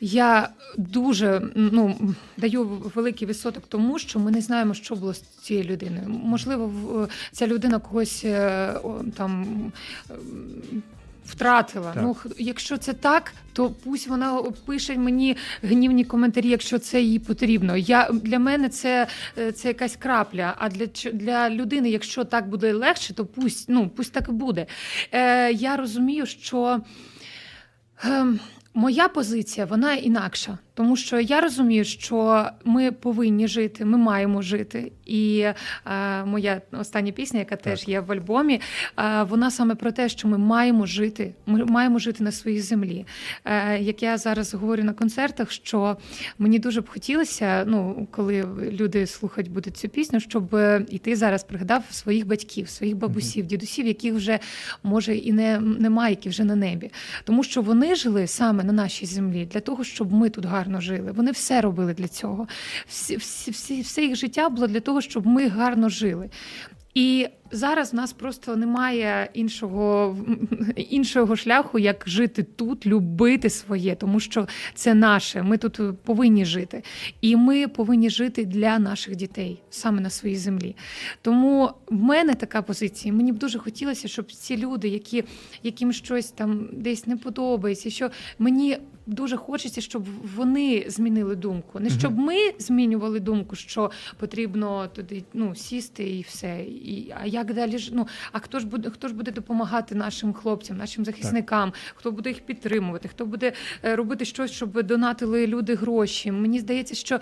я 0.00 0.48
дуже 0.76 1.42
ну, 1.54 2.14
даю 2.36 2.64
великий 2.94 3.28
відсоток 3.28 3.64
тому, 3.68 3.98
що 3.98 4.18
ми 4.18 4.30
не 4.30 4.40
знаємо, 4.40 4.74
що 4.74 4.94
було 4.94 5.14
з 5.14 5.20
цією 5.20 5.64
людиною. 5.64 6.08
Можливо, 6.08 7.08
ця 7.32 7.46
людина 7.46 7.78
когось 7.78 8.24
е, 8.24 8.72
там. 9.16 9.46
Втратила. 11.26 11.92
Так. 11.92 12.02
Ну 12.02 12.16
якщо 12.38 12.76
це 12.76 12.92
так, 12.92 13.32
то 13.52 13.70
пусть 13.70 14.08
вона 14.08 14.42
пише 14.66 14.96
мені 14.96 15.36
гнівні 15.62 16.04
коментарі, 16.04 16.48
якщо 16.48 16.78
це 16.78 17.00
їй 17.00 17.18
потрібно. 17.18 17.76
Я 17.76 18.08
для 18.12 18.38
мене 18.38 18.68
це, 18.68 19.06
е, 19.38 19.52
це 19.52 19.68
якась 19.68 19.96
крапля. 19.96 20.54
А 20.58 20.68
для 20.68 20.86
для 21.12 21.50
людини, 21.50 21.90
якщо 21.90 22.24
так 22.24 22.48
буде 22.48 22.72
легше, 22.72 23.14
то 23.14 23.26
пусть 23.26 23.68
ну 23.68 23.88
пусть 23.88 24.12
так 24.12 24.28
і 24.28 24.32
буде. 24.32 24.66
Е, 25.12 25.52
я 25.52 25.76
розумію, 25.76 26.26
що. 26.26 26.80
е, 28.04 28.26
Моя 28.78 29.08
позиція 29.08 29.66
вона 29.66 29.94
інакша, 29.94 30.58
тому 30.76 30.96
що 30.96 31.20
я 31.20 31.40
розумію, 31.40 31.84
що 31.84 32.46
ми 32.64 32.92
повинні 32.92 33.48
жити, 33.48 33.84
ми 33.84 33.98
маємо 33.98 34.42
жити. 34.42 34.92
І 35.06 35.38
е, 35.38 35.54
моя 36.24 36.60
остання 36.72 37.12
пісня, 37.12 37.38
яка 37.38 37.56
теж 37.56 37.88
є 37.88 38.00
в 38.00 38.12
альбомі, 38.12 38.60
е, 38.98 39.22
вона 39.22 39.50
саме 39.50 39.74
про 39.74 39.92
те, 39.92 40.08
що 40.08 40.28
ми 40.28 40.38
маємо 40.38 40.86
жити. 40.86 41.34
Ми 41.46 41.64
маємо 41.64 41.98
жити 41.98 42.24
на 42.24 42.32
своїй 42.32 42.60
землі. 42.60 43.06
Е, 43.44 43.78
як 43.78 44.02
я 44.02 44.18
зараз 44.18 44.54
говорю 44.54 44.84
на 44.84 44.92
концертах, 44.92 45.50
що 45.50 45.96
мені 46.38 46.58
дуже 46.58 46.80
б 46.80 46.88
хотілося, 46.88 47.64
ну 47.66 48.08
коли 48.10 48.44
люди 48.72 49.06
слухають 49.06 49.50
будуть 49.50 49.76
цю 49.76 49.88
пісню, 49.88 50.20
щоб 50.20 50.56
і 50.88 50.98
ти 50.98 51.16
зараз 51.16 51.44
пригадав 51.44 51.84
своїх 51.90 52.26
батьків, 52.26 52.68
своїх 52.68 52.96
бабусів, 52.96 53.46
дідусів, 53.46 53.86
яких 53.86 54.14
вже 54.14 54.38
може 54.82 55.16
і 55.16 55.32
не 55.32 55.60
немає, 55.60 56.10
які 56.10 56.28
вже 56.28 56.44
на 56.44 56.54
небі. 56.54 56.90
Тому 57.24 57.44
що 57.44 57.62
вони 57.62 57.94
жили 57.94 58.26
саме 58.26 58.64
на 58.64 58.72
нашій 58.72 59.06
землі 59.06 59.48
для 59.52 59.60
того, 59.60 59.84
щоб 59.84 60.12
ми 60.12 60.30
тут 60.30 60.44
гарно 60.44 60.65
жили. 60.80 61.12
Вони 61.12 61.30
все 61.30 61.60
робили 61.60 61.94
для 61.94 62.08
цього. 62.08 62.48
Всі, 62.86 63.16
всі, 63.16 63.80
все 63.80 64.02
їх 64.02 64.16
життя 64.16 64.48
було 64.48 64.66
для 64.66 64.80
того, 64.80 65.00
щоб 65.00 65.26
ми 65.26 65.48
гарно 65.48 65.88
жили. 65.88 66.30
І 66.96 67.28
зараз 67.50 67.92
в 67.92 67.96
нас 67.96 68.12
просто 68.12 68.56
немає 68.56 69.30
іншого, 69.34 70.16
іншого 70.76 71.36
шляху, 71.36 71.78
як 71.78 72.04
жити 72.06 72.42
тут, 72.42 72.86
любити 72.86 73.50
своє, 73.50 73.94
тому 73.94 74.20
що 74.20 74.48
це 74.74 74.94
наше. 74.94 75.42
Ми 75.42 75.58
тут 75.58 75.80
повинні 76.02 76.44
жити. 76.44 76.82
І 77.20 77.36
ми 77.36 77.68
повинні 77.68 78.10
жити 78.10 78.44
для 78.44 78.78
наших 78.78 79.16
дітей 79.16 79.62
саме 79.70 80.00
на 80.00 80.10
своїй 80.10 80.36
землі. 80.36 80.76
Тому 81.22 81.70
в 81.86 82.02
мене 82.02 82.34
така 82.34 82.62
позиція. 82.62 83.14
Мені 83.14 83.32
б 83.32 83.38
дуже 83.38 83.58
хотілося, 83.58 84.08
щоб 84.08 84.32
ці 84.32 84.56
люди, 84.56 84.88
які, 84.88 85.24
яким 85.62 85.92
щось 85.92 86.30
там 86.30 86.68
десь 86.72 87.06
не 87.06 87.16
подобається, 87.16 87.90
що 87.90 88.10
мені. 88.38 88.78
Дуже 89.06 89.36
хочеться, 89.36 89.80
щоб 89.80 90.04
вони 90.36 90.84
змінили 90.88 91.36
думку. 91.36 91.80
Не 91.80 91.90
щоб 91.90 92.18
ми 92.18 92.36
змінювали 92.58 93.20
думку, 93.20 93.56
що 93.56 93.90
потрібно 94.18 94.88
туди 94.88 95.24
ну, 95.34 95.54
сісти 95.54 96.10
і 96.10 96.22
все. 96.22 96.60
І, 96.62 97.14
а 97.20 97.26
як 97.26 97.54
далі 97.54 97.78
ж 97.78 97.90
ну 97.94 98.06
а 98.32 98.38
хто 98.38 98.58
ж 98.58 98.66
буде 98.66 98.90
хто 98.90 99.08
ж 99.08 99.14
буде 99.14 99.30
допомагати 99.30 99.94
нашим 99.94 100.32
хлопцям, 100.32 100.76
нашим 100.76 101.04
захисникам? 101.04 101.72
Хто 101.94 102.12
буде 102.12 102.28
їх 102.28 102.40
підтримувати? 102.40 103.08
Хто 103.08 103.26
буде 103.26 103.52
е, 103.84 103.96
робити 103.96 104.24
щось, 104.24 104.50
щоб 104.50 104.82
донатили 104.82 105.46
люди 105.46 105.74
гроші? 105.74 106.32
Мені 106.32 106.60
здається, 106.60 106.94
що 106.94 107.20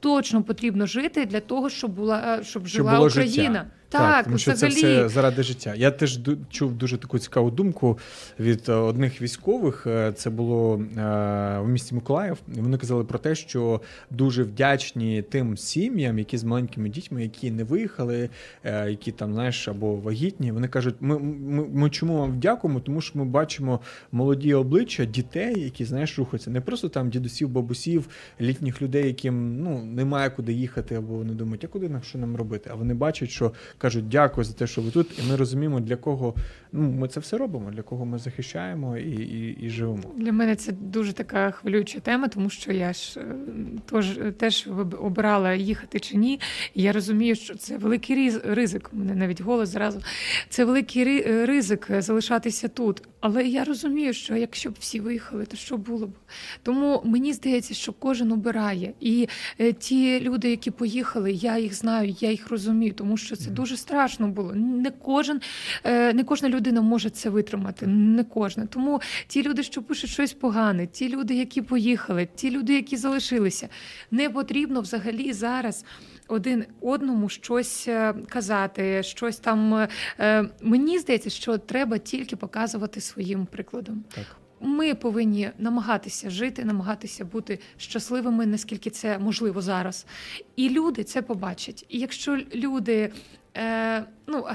точно 0.00 0.42
потрібно 0.42 0.86
жити 0.86 1.26
для 1.26 1.40
того, 1.40 1.70
щоб 1.70 1.90
була 1.90 2.42
щоб 2.42 2.66
жила 2.66 2.94
було 2.94 3.06
Україна. 3.06 3.44
життя. 3.44 3.66
Так, 3.88 4.24
тому 4.24 4.38
що 4.38 4.52
взагалі. 4.52 4.74
це 4.74 4.80
все 4.80 5.08
заради 5.08 5.42
життя. 5.42 5.74
Я 5.76 5.90
теж 5.90 6.20
чув 6.50 6.72
дуже 6.72 6.98
таку 6.98 7.18
цікаву 7.18 7.50
думку 7.50 7.98
від 8.40 8.68
е, 8.68 8.72
одних 8.72 9.22
військових. 9.22 9.86
Е, 9.86 10.12
Це 10.12 10.30
було 10.30 10.74
е, 10.74 11.58
в 11.58 11.68
місті 11.68 11.94
Миколаїв. 11.94 12.38
Вони 12.46 12.78
казали 12.78 13.04
про 13.04 13.18
те, 13.18 13.34
що 13.34 13.80
дуже 14.10 14.42
вдячні 14.42 15.22
тим 15.22 15.56
сім'ям, 15.56 16.18
які 16.18 16.38
з 16.38 16.44
маленькими 16.44 16.88
дітьми, 16.88 17.22
які 17.22 17.50
не 17.50 17.64
виїхали, 17.64 18.30
е, 18.64 18.90
які 18.90 19.12
там 19.12 19.34
знаєш 19.34 19.68
або 19.68 19.96
вагітні. 19.96 20.52
Вони 20.52 20.68
кажуть, 20.68 20.94
ми, 21.00 21.18
ми, 21.18 21.64
ми 21.64 21.90
чому 21.90 22.18
вам 22.18 22.38
дякуємо? 22.40 22.80
Тому 22.80 23.00
що 23.00 23.18
ми 23.18 23.24
бачимо 23.24 23.80
молоді 24.12 24.54
обличчя 24.54 25.04
дітей, 25.04 25.60
які 25.60 25.84
знаєш 25.84 26.18
рухаються. 26.18 26.50
Не 26.50 26.60
просто 26.60 26.88
там 26.88 27.10
дідусів, 27.10 27.48
бабусів, 27.48 28.08
літніх 28.40 28.82
людей, 28.82 29.06
яким 29.06 29.62
ну 29.62 29.84
немає 29.84 30.30
куди 30.30 30.52
їхати, 30.52 30.94
або 30.94 31.14
вони 31.14 31.32
думають, 31.34 31.64
а 31.64 31.68
куди 31.68 31.88
нам 31.88 32.02
що 32.02 32.18
нам 32.18 32.36
робити? 32.36 32.70
А 32.72 32.74
вони 32.74 32.94
бачать, 32.94 33.30
що 33.30 33.52
кажуть 33.78 34.08
дякую 34.08 34.44
за 34.44 34.52
те, 34.52 34.66
що 34.66 34.82
ви 34.82 34.90
тут, 34.90 35.18
і 35.18 35.30
ми 35.30 35.36
розуміємо, 35.36 35.80
для 35.80 35.96
кого 35.96 36.34
ну 36.72 36.90
ми 36.92 37.08
це 37.08 37.20
все 37.20 37.38
робимо, 37.38 37.70
для 37.70 37.82
кого 37.82 38.04
ми 38.04 38.18
захищаємо 38.18 38.98
і, 38.98 39.10
і, 39.12 39.56
і 39.60 39.70
живемо. 39.70 40.02
Для 40.16 40.32
мене 40.32 40.56
це 40.56 40.72
дуже 40.72 41.12
така 41.12 41.50
хвилююча 41.50 42.00
тема, 42.00 42.28
тому 42.28 42.50
що 42.50 42.72
я 42.72 42.92
ж 42.92 43.20
е, 43.20 43.24
тож, 43.86 44.18
теж 44.38 44.66
виб- 44.66 45.04
обирала 45.04 45.54
їхати 45.54 46.00
чи 46.00 46.16
ні. 46.16 46.40
І 46.74 46.82
я 46.82 46.92
розумію, 46.92 47.34
що 47.36 47.54
це 47.54 47.78
великий 47.78 48.30
ризик. 48.44 48.90
У 48.92 48.96
мене 48.96 49.14
навіть 49.14 49.40
голос 49.40 49.68
зразу. 49.68 50.00
Це 50.48 50.64
великий 50.64 51.04
ри- 51.04 51.28
е, 51.30 51.46
ризик 51.46 51.86
е, 51.90 52.02
залишатися 52.02 52.68
тут. 52.68 53.02
Але 53.20 53.44
я 53.44 53.64
розумію, 53.64 54.12
що 54.12 54.36
якщо 54.36 54.70
б 54.70 54.74
всі 54.80 55.00
виїхали, 55.00 55.44
то 55.44 55.56
що 55.56 55.76
було 55.76 56.06
б? 56.06 56.10
Тому 56.62 57.02
мені 57.04 57.32
здається, 57.32 57.74
що 57.74 57.92
кожен 57.92 58.32
обирає. 58.32 58.92
І 59.00 59.28
е, 59.58 59.72
ті 59.72 60.20
люди, 60.20 60.50
які 60.50 60.70
поїхали, 60.70 61.32
я 61.32 61.58
їх 61.58 61.74
знаю, 61.74 62.16
я 62.20 62.30
їх 62.30 62.50
розумію, 62.50 62.92
тому 62.92 63.16
що 63.16 63.36
це 63.36 63.50
дуже 63.50 63.76
страшно 63.76 64.28
було. 64.28 64.54
Не 64.54 64.90
кожен, 64.90 65.40
е, 65.84 66.12
не 66.12 66.24
кожна 66.24 66.48
людина 66.48 66.80
може 66.80 67.10
це 67.10 67.30
витримати. 67.30 67.86
Не 67.86 68.24
кожна. 68.24 68.66
Тому 68.66 69.00
ті 69.26 69.42
люди, 69.42 69.62
що 69.62 69.82
пишуть 69.82 70.10
щось 70.10 70.32
погане, 70.32 70.86
ті 70.86 71.08
люди, 71.08 71.34
які 71.34 71.62
поїхали, 71.62 72.28
ті 72.34 72.50
люди, 72.50 72.74
які 72.74 72.96
залишилися, 72.96 73.68
не 74.10 74.30
потрібно 74.30 74.80
взагалі 74.80 75.32
зараз. 75.32 75.84
Один 76.28 76.64
одному 76.80 77.28
щось 77.28 77.88
е, 77.88 78.14
казати, 78.28 79.02
щось 79.02 79.36
там. 79.38 79.88
е, 80.20 80.48
Мені 80.62 80.98
здається, 80.98 81.30
що 81.30 81.58
треба 81.58 81.98
тільки 81.98 82.36
показувати 82.36 83.00
своїм 83.00 83.46
прикладом. 83.46 84.04
Так. 84.14 84.36
Ми 84.60 84.94
повинні 84.94 85.50
намагатися 85.58 86.30
жити, 86.30 86.64
намагатися 86.64 87.24
бути 87.24 87.58
щасливими, 87.76 88.46
наскільки 88.46 88.90
це 88.90 89.18
можливо 89.18 89.62
зараз. 89.62 90.06
І 90.56 90.68
люди 90.68 91.04
це 91.04 91.22
побачать. 91.22 91.86
І 91.88 91.98
якщо 91.98 92.38
люди. 92.54 93.12
Е, 93.56 94.04
ну, 94.26 94.46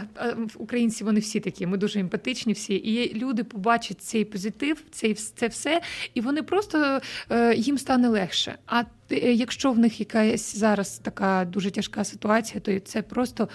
українці 0.56 1.04
вони 1.04 1.20
всі 1.20 1.40
такі, 1.40 1.68
ми 1.68 1.78
дуже 1.78 2.00
емпатичні 2.00 2.54
всі. 2.54 2.74
І 2.74 3.16
люди 3.16 3.44
побачать 3.44 4.02
цей 4.02 4.26
позитив, 4.26 4.84
цей, 4.92 5.14
це 5.14 5.48
все, 5.48 5.82
і 6.14 6.22
вони 6.22 6.44
просто 6.44 7.02
е, 7.30 7.56
їм 7.56 7.78
стане 7.78 8.08
легше. 8.08 8.56
А 8.66 8.84
е, 9.12 9.34
якщо 9.34 9.72
в 9.72 9.80
них 9.80 10.00
якась 10.00 10.56
зараз 10.56 11.00
така 11.00 11.46
дуже 11.46 11.72
тяжка 11.72 12.04
ситуація, 12.04 12.60
то 12.60 12.80
це 12.80 13.02
просто 13.02 13.50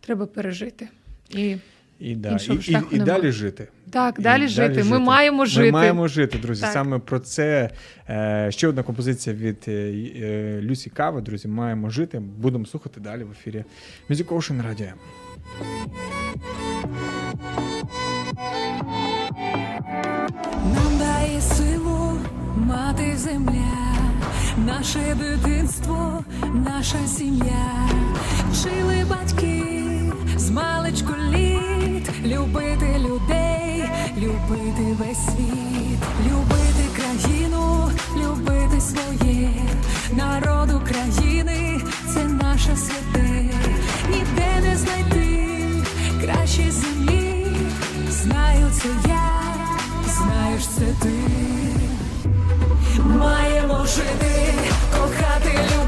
треба 0.00 0.26
пережити. 0.26 0.88
І 1.30 1.56
І, 2.00 2.14
да, 2.14 2.38
і, 2.50 2.54
і, 2.72 2.78
і 2.90 2.98
далі 2.98 3.32
жити. 3.32 3.68
так, 3.90 4.16
І 4.18 4.22
далі 4.22 4.48
жити. 4.48 4.84
Ми 4.84 4.98
маємо 4.98 5.44
жити. 5.46 5.66
Ми 5.66 5.72
маємо 5.72 6.08
жити, 6.08 6.38
друзі. 6.38 6.62
Так. 6.62 6.72
Саме 6.72 6.98
про 6.98 7.18
це 7.18 7.70
е, 8.08 8.46
ще 8.50 8.68
одна 8.68 8.82
композиція 8.82 9.36
від 9.36 9.64
е, 9.68 9.70
е, 9.70 10.60
Люсі 10.62 10.90
Кава. 10.90 11.20
Друзі, 11.20 11.48
маємо 11.48 11.90
жити. 11.90 12.18
Будемо 12.18 12.66
слухати 12.66 13.00
далі 13.00 13.24
в 13.24 13.30
ефірі 13.30 13.64
Music 14.10 14.24
Ocean 14.24 14.62
Radio. 14.68 14.92
Нам 20.74 20.98
дає 20.98 21.40
силу 21.40 22.18
мати 22.56 23.16
земля, 23.16 23.96
наше 24.66 25.16
дитинство, 25.18 26.24
наша 26.54 27.06
сім'я, 27.06 27.88
вчили 28.52 29.04
батьки 29.10 29.62
з 30.36 30.50
маличку 30.50 31.12
літ, 31.32 31.65
любити 32.24 32.98
людей, 32.98 33.84
любити 34.18 34.96
весь 34.98 35.24
світ, 35.24 35.98
любити 36.26 36.84
країну, 36.96 37.90
любити 38.16 38.80
своє, 38.80 39.50
народ 40.12 40.70
України, 40.72 41.80
це 42.14 42.24
наше 42.24 42.76
святе, 42.76 43.44
ніде 44.10 44.60
не 44.62 44.76
знайти 44.76 45.48
краще 46.20 46.70
землі, 46.70 47.46
знаю 48.10 48.66
це 48.72 48.88
я 49.08 49.32
знаєш 50.16 50.66
це 50.66 50.84
ти. 51.02 51.12
Маємо 53.04 53.86
жити, 53.86 54.52
кохати, 54.90 55.50
любити, 55.50 55.85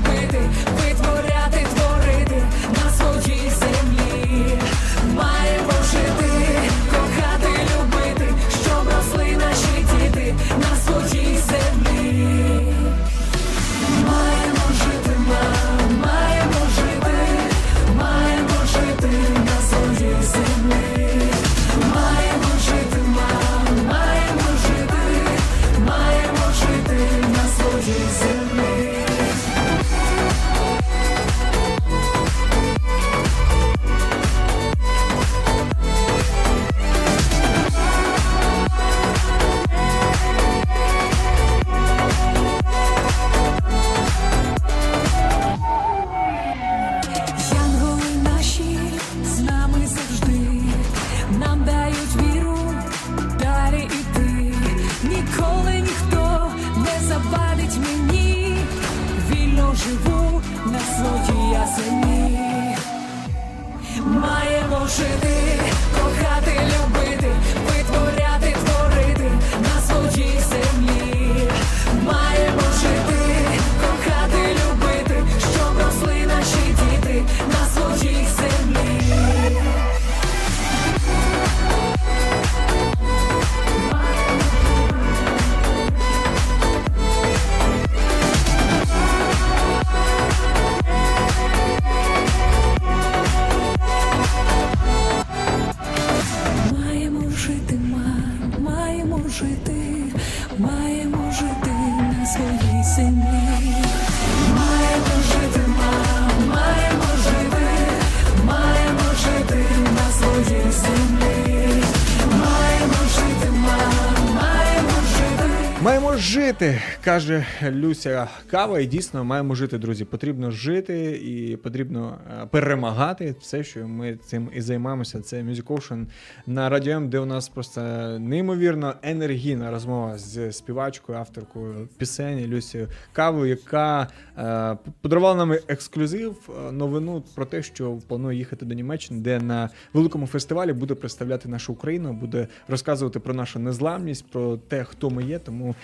каже 117.09 117.47
Люся 117.71 118.29
Кава. 118.51 118.81
І 118.81 118.87
дійсно 118.87 119.25
маємо 119.25 119.55
жити, 119.55 119.79
друзі. 119.79 120.05
Потрібно 120.05 120.51
жити 120.51 121.11
і 121.11 121.57
потрібно 121.57 122.19
е, 122.43 122.47
перемагати. 122.47 123.35
Все, 123.41 123.65
що 123.65 123.89
ми 123.89 124.17
цим 124.17 124.51
і 124.55 124.61
займаємося. 124.61 125.21
Це 125.21 125.43
Music 125.43 125.65
Ocean 125.65 126.07
на 126.47 126.69
радіо 126.69 127.01
де 127.01 127.19
у 127.19 127.25
нас 127.25 127.49
просто 127.49 127.81
неймовірно 128.19 128.95
енергійна 129.03 129.71
розмова 129.71 130.19
з 130.19 130.53
співачкою, 130.53 131.19
авторкою 131.19 131.89
пісень 131.99 132.47
Люсією 132.47 132.89
Кавою, 133.13 133.47
яка 133.47 134.09
е, 134.39 134.91
подарувала 135.01 135.35
нам 135.35 135.53
ексклюзив, 135.69 136.51
е, 136.69 136.73
новину 136.73 137.23
про 137.35 137.45
те, 137.45 137.63
що 137.63 137.99
планує 138.09 138.39
їхати 138.39 138.67
до 138.67 138.75
Німеччини, 138.75 139.21
де 139.21 139.41
на 139.41 139.71
великому 139.93 140.27
фестивалі 140.27 140.73
буде 140.73 140.95
представляти 140.95 141.49
нашу 141.49 141.73
Україну, 141.73 142.13
буде 142.13 142.49
розказувати 142.69 143.21
про 143.21 143.35
нашу 143.35 143.59
незламність, 143.59 144.31
про 144.31 144.57
те, 144.57 144.85
хто 144.85 145.11
ми 145.11 145.25
є. 145.25 145.39
Тому 145.39 145.75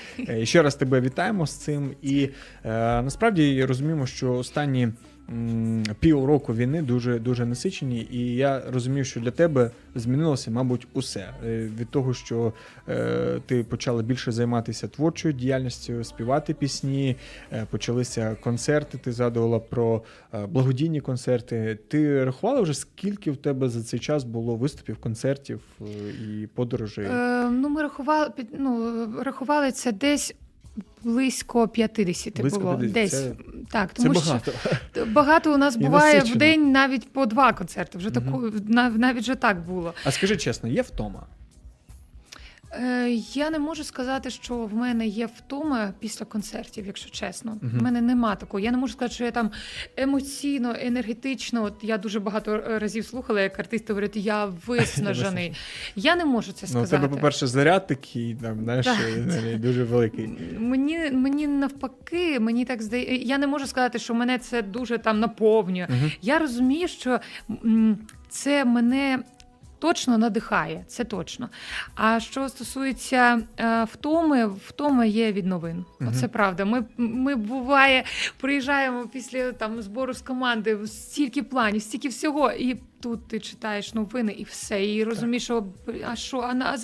ще 0.42 0.62
раз 0.62 0.74
тебе 0.74 1.00
вітаємо 1.14 1.46
з 1.46 1.52
цим. 1.52 1.90
І 2.02 2.28
е, 2.64 3.02
насправді 3.02 3.64
розуміємо, 3.64 4.06
що 4.06 4.32
останні. 4.32 4.88
Півроку 6.00 6.54
війни 6.54 6.82
дуже 6.82 7.18
дуже 7.18 7.46
насичені, 7.46 8.08
і 8.10 8.36
я 8.36 8.62
розумію, 8.70 9.04
що 9.04 9.20
для 9.20 9.30
тебе 9.30 9.70
змінилося, 9.94 10.50
мабуть, 10.50 10.86
усе 10.92 11.28
Е, 11.44 11.70
від 11.80 11.88
того, 11.90 12.14
що 12.14 12.52
е, 12.88 13.40
ти 13.46 13.64
почала 13.64 14.02
більше 14.02 14.32
займатися 14.32 14.88
творчою 14.88 15.34
діяльністю, 15.34 16.04
співати 16.04 16.54
пісні, 16.54 17.16
е, 17.52 17.66
почалися 17.70 18.36
концерти. 18.40 18.98
Ти 18.98 19.12
згадувала 19.12 19.58
про 19.58 20.02
е, 20.32 20.46
благодійні 20.46 21.00
концерти. 21.00 21.78
Ти 21.88 22.24
рахувала 22.24 22.60
вже 22.60 22.74
скільки 22.74 23.30
в 23.30 23.36
тебе 23.36 23.68
за 23.68 23.82
цей 23.82 24.00
час 24.00 24.24
було 24.24 24.56
виступів, 24.56 24.96
концертів 24.96 25.60
і 26.28 26.46
подорожей? 26.46 27.06
Е, 27.06 27.50
ну, 27.50 27.68
ми 27.68 27.82
рахували, 27.82 28.30
ну, 28.58 29.06
рахували 29.22 29.72
це 29.72 29.92
десь 29.92 30.34
близько 31.02 31.68
50 31.68 32.40
Близько 32.40 32.60
було. 32.60 32.78
50. 32.78 32.92
Десь. 32.92 33.10
Це- 33.10 33.32
так, 33.70 33.90
Це 33.94 34.02
тому 34.02 34.14
багато. 34.14 34.52
що 34.92 35.06
багато 35.06 35.54
у 35.54 35.56
нас 35.56 35.76
буває 35.76 36.20
в 36.20 36.36
день 36.36 36.72
навіть 36.72 37.12
по 37.12 37.26
два 37.26 37.52
концерти. 37.52 37.98
Вже 37.98 38.08
угу. 38.08 38.20
таку, 38.20 38.50
нав- 38.68 38.98
навіть 38.98 39.22
вже 39.22 39.34
так 39.34 39.66
було. 39.66 39.94
А 40.04 40.10
скажи 40.10 40.36
чесно, 40.36 40.68
є 40.68 40.82
втома? 40.82 41.26
Е, 42.82 43.10
я 43.34 43.50
не 43.50 43.58
можу 43.58 43.84
сказати, 43.84 44.30
що 44.30 44.56
в 44.56 44.74
мене 44.74 45.06
є 45.06 45.26
втома 45.26 45.92
після 46.00 46.24
концертів, 46.24 46.86
якщо 46.86 47.10
чесно. 47.10 47.58
Мгм. 47.62 47.78
В 47.78 47.82
мене 47.82 48.00
нема 48.00 48.34
такого. 48.34 48.60
Я 48.60 48.70
не 48.70 48.76
можу 48.78 48.92
сказати, 48.92 49.14
що 49.14 49.24
я 49.24 49.30
там 49.30 49.50
емоційно, 49.96 50.74
енергетично. 50.80 51.62
От 51.64 51.74
я 51.82 51.98
дуже 51.98 52.20
багато 52.20 52.62
разів 52.80 53.04
слухала, 53.06 53.40
як 53.40 53.58
артисти 53.58 53.92
говорять, 53.92 54.16
я 54.16 54.44
виснажений. 54.66 55.52
Я 55.96 56.16
не 56.16 56.24
можу 56.24 56.52
це 56.52 56.66
Ну, 56.66 56.68
сказати. 56.68 56.90
тебе, 57.02 57.08
по-перше, 57.08 57.46
заряд 57.46 57.86
такий, 57.86 58.34
там, 58.42 58.60
знаєш, 58.64 58.86
Так. 58.86 58.98
е, 59.44 59.58
дуже 59.62 59.84
великий. 59.84 60.28
Мені, 60.58 61.10
мені 61.12 61.46
навпаки, 61.46 62.40
мені 62.40 62.64
так 62.64 62.82
здає. 62.82 63.16
Я 63.16 63.38
не 63.38 63.46
можу 63.46 63.66
сказати, 63.66 63.98
що 63.98 64.14
мене 64.14 64.38
це 64.38 64.62
дуже 64.62 64.98
там 64.98 65.20
наповнює. 65.20 65.86
Мгм. 65.90 66.12
Я 66.22 66.38
розумію, 66.38 66.88
що 66.88 67.20
це 68.28 68.64
мене. 68.64 69.18
Точно 69.78 70.18
надихає, 70.18 70.84
це 70.86 71.04
точно. 71.04 71.48
А 71.94 72.20
що 72.20 72.48
стосується 72.48 73.42
е, 73.60 73.84
втоми, 73.84 74.46
втома 74.46 75.04
є 75.04 75.32
від 75.32 75.46
новин. 75.46 75.84
Угу. 76.00 76.10
Оце 76.10 76.28
правда. 76.28 76.64
Ми, 76.64 76.84
ми 76.96 77.34
буває, 77.34 78.04
приїжджаємо 78.40 79.06
після 79.06 79.52
там 79.52 79.82
збору 79.82 80.14
з 80.14 80.22
команди, 80.22 80.86
стільки 80.86 81.42
планів, 81.42 81.82
стільки 81.82 82.08
всього, 82.08 82.52
і 82.52 82.80
тут 83.04 83.28
ти 83.28 83.40
читаєш 83.40 83.94
новини 83.94 84.32
і 84.38 84.44
все. 84.44 84.86
І 84.86 85.04
розумієш, 85.04 85.44
що 85.44 85.64
а 86.06 86.16
що, 86.16 86.38
а 86.38 86.54
на 86.54 86.78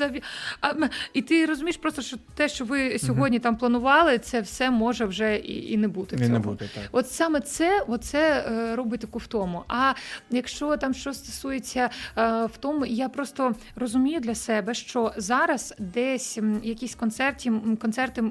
а 0.60 0.68
а, 0.68 0.88
і 1.14 1.22
ти 1.22 1.46
розумієш 1.46 1.76
просто, 1.76 2.02
що 2.02 2.16
те, 2.34 2.48
що 2.48 2.64
ви 2.64 2.98
сьогодні 2.98 3.38
там 3.38 3.56
планували, 3.56 4.18
це 4.18 4.40
все 4.40 4.70
може 4.70 5.04
вже 5.04 5.36
і, 5.36 5.72
і 5.72 5.76
не 5.76 5.88
бути. 5.88 6.16
Не, 6.16 6.28
не 6.28 6.38
буде 6.38 6.68
так. 6.74 6.84
От 6.92 7.10
саме 7.10 7.40
це, 7.40 7.84
оце 7.88 8.44
е, 8.48 8.76
робить 8.76 9.00
таку 9.00 9.18
втому. 9.18 9.64
А 9.68 9.92
якщо 10.30 10.76
там 10.76 10.94
що 10.94 11.12
стосується 11.12 11.90
е, 12.18 12.46
втому, 12.46 12.86
я 12.86 13.08
просто 13.08 13.54
розумію 13.76 14.20
для 14.20 14.34
себе, 14.34 14.74
що 14.74 15.12
зараз 15.16 15.74
десь 15.78 16.38
якісь 16.62 16.94
концерті, 16.94 17.52
концерти, 17.80 18.22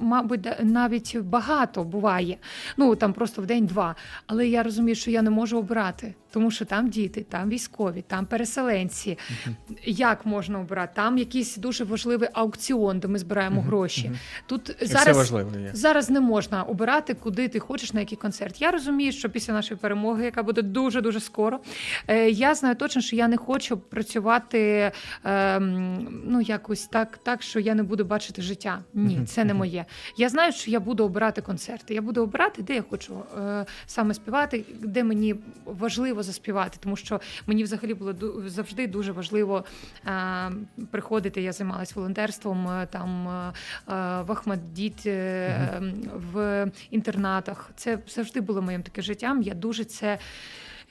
мабуть, 0.00 0.48
навіть 0.62 1.18
багато 1.18 1.84
буває. 1.84 2.36
Ну 2.76 2.96
там 2.96 3.12
просто 3.12 3.42
в 3.42 3.46
день-два. 3.46 3.94
Але 4.26 4.48
я 4.48 4.62
розумію, 4.62 4.94
що 4.94 5.10
я 5.10 5.22
не 5.22 5.30
можу 5.30 5.58
обирати, 5.58 6.14
тому 6.30 6.50
що 6.50 6.64
там 6.64 6.88
діти, 6.88 7.23
там 7.28 7.48
військові, 7.48 8.02
там 8.02 8.26
переселенці. 8.26 9.18
Як 9.84 10.26
можна 10.26 10.60
обирати? 10.60 10.92
Там 10.94 11.18
якийсь 11.18 11.56
дуже 11.56 11.84
важливий 11.84 12.28
аукціон, 12.32 12.98
де 12.98 13.08
ми 13.08 13.18
збираємо 13.18 13.62
гроші. 13.62 14.10
Тут 14.46 14.76
І 14.80 14.86
зараз 14.86 15.16
важливо 15.16 15.58
є. 15.58 15.70
Зараз 15.72 16.10
не 16.10 16.20
можна 16.20 16.62
обирати, 16.62 17.14
куди 17.14 17.48
ти 17.48 17.58
хочеш 17.58 17.92
на 17.92 18.00
який 18.00 18.18
концерт. 18.18 18.60
Я 18.60 18.70
розумію, 18.70 19.12
що 19.12 19.30
після 19.30 19.52
нашої 19.52 19.80
перемоги, 19.80 20.24
яка 20.24 20.42
буде 20.42 20.62
дуже 20.62 21.00
дуже 21.00 21.20
скоро, 21.20 21.60
е, 22.08 22.30
я 22.30 22.54
знаю 22.54 22.74
точно, 22.74 23.02
що 23.02 23.16
я 23.16 23.28
не 23.28 23.36
хочу 23.36 23.76
працювати 23.76 24.92
ем, 25.24 26.08
ну 26.24 26.40
якось 26.40 26.86
так, 26.86 27.18
так, 27.18 27.42
що 27.42 27.60
я 27.60 27.74
не 27.74 27.82
буду 27.82 28.04
бачити 28.04 28.42
життя. 28.42 28.82
Ні, 28.94 29.20
це 29.26 29.44
не 29.44 29.54
моє. 29.54 29.84
Я 30.16 30.28
знаю, 30.28 30.52
що 30.52 30.70
я 30.70 30.80
буду 30.80 31.04
обирати 31.04 31.42
концерти. 31.42 31.94
Я 31.94 32.02
буду 32.02 32.22
обирати, 32.22 32.62
де 32.62 32.74
я 32.74 32.84
хочу 32.90 33.22
е, 33.38 33.66
саме 33.86 34.14
співати, 34.14 34.64
де 34.80 35.04
мені 35.04 35.34
важливо 35.64 36.22
заспівати, 36.22 36.78
тому 36.80 36.96
що 36.96 37.13
мені 37.46 37.64
взагалі 37.64 37.94
було 37.94 38.14
завжди 38.46 38.86
дуже 38.86 39.12
важливо 39.12 39.64
е, 40.06 40.50
приходити. 40.90 41.42
Я 41.42 41.52
займалась 41.52 41.94
волонтерством 41.96 42.68
е, 42.68 42.86
там 42.90 43.28
е, 43.28 43.52
в 44.22 44.32
Ахмаддіт, 44.32 45.06
в 46.14 46.66
інтернатах. 46.90 47.70
Це 47.76 47.98
завжди 48.08 48.40
було 48.40 48.62
моїм 48.62 48.82
таке 48.82 49.02
життям. 49.02 49.42
Я 49.42 49.54
дуже 49.54 49.84
це. 49.84 50.18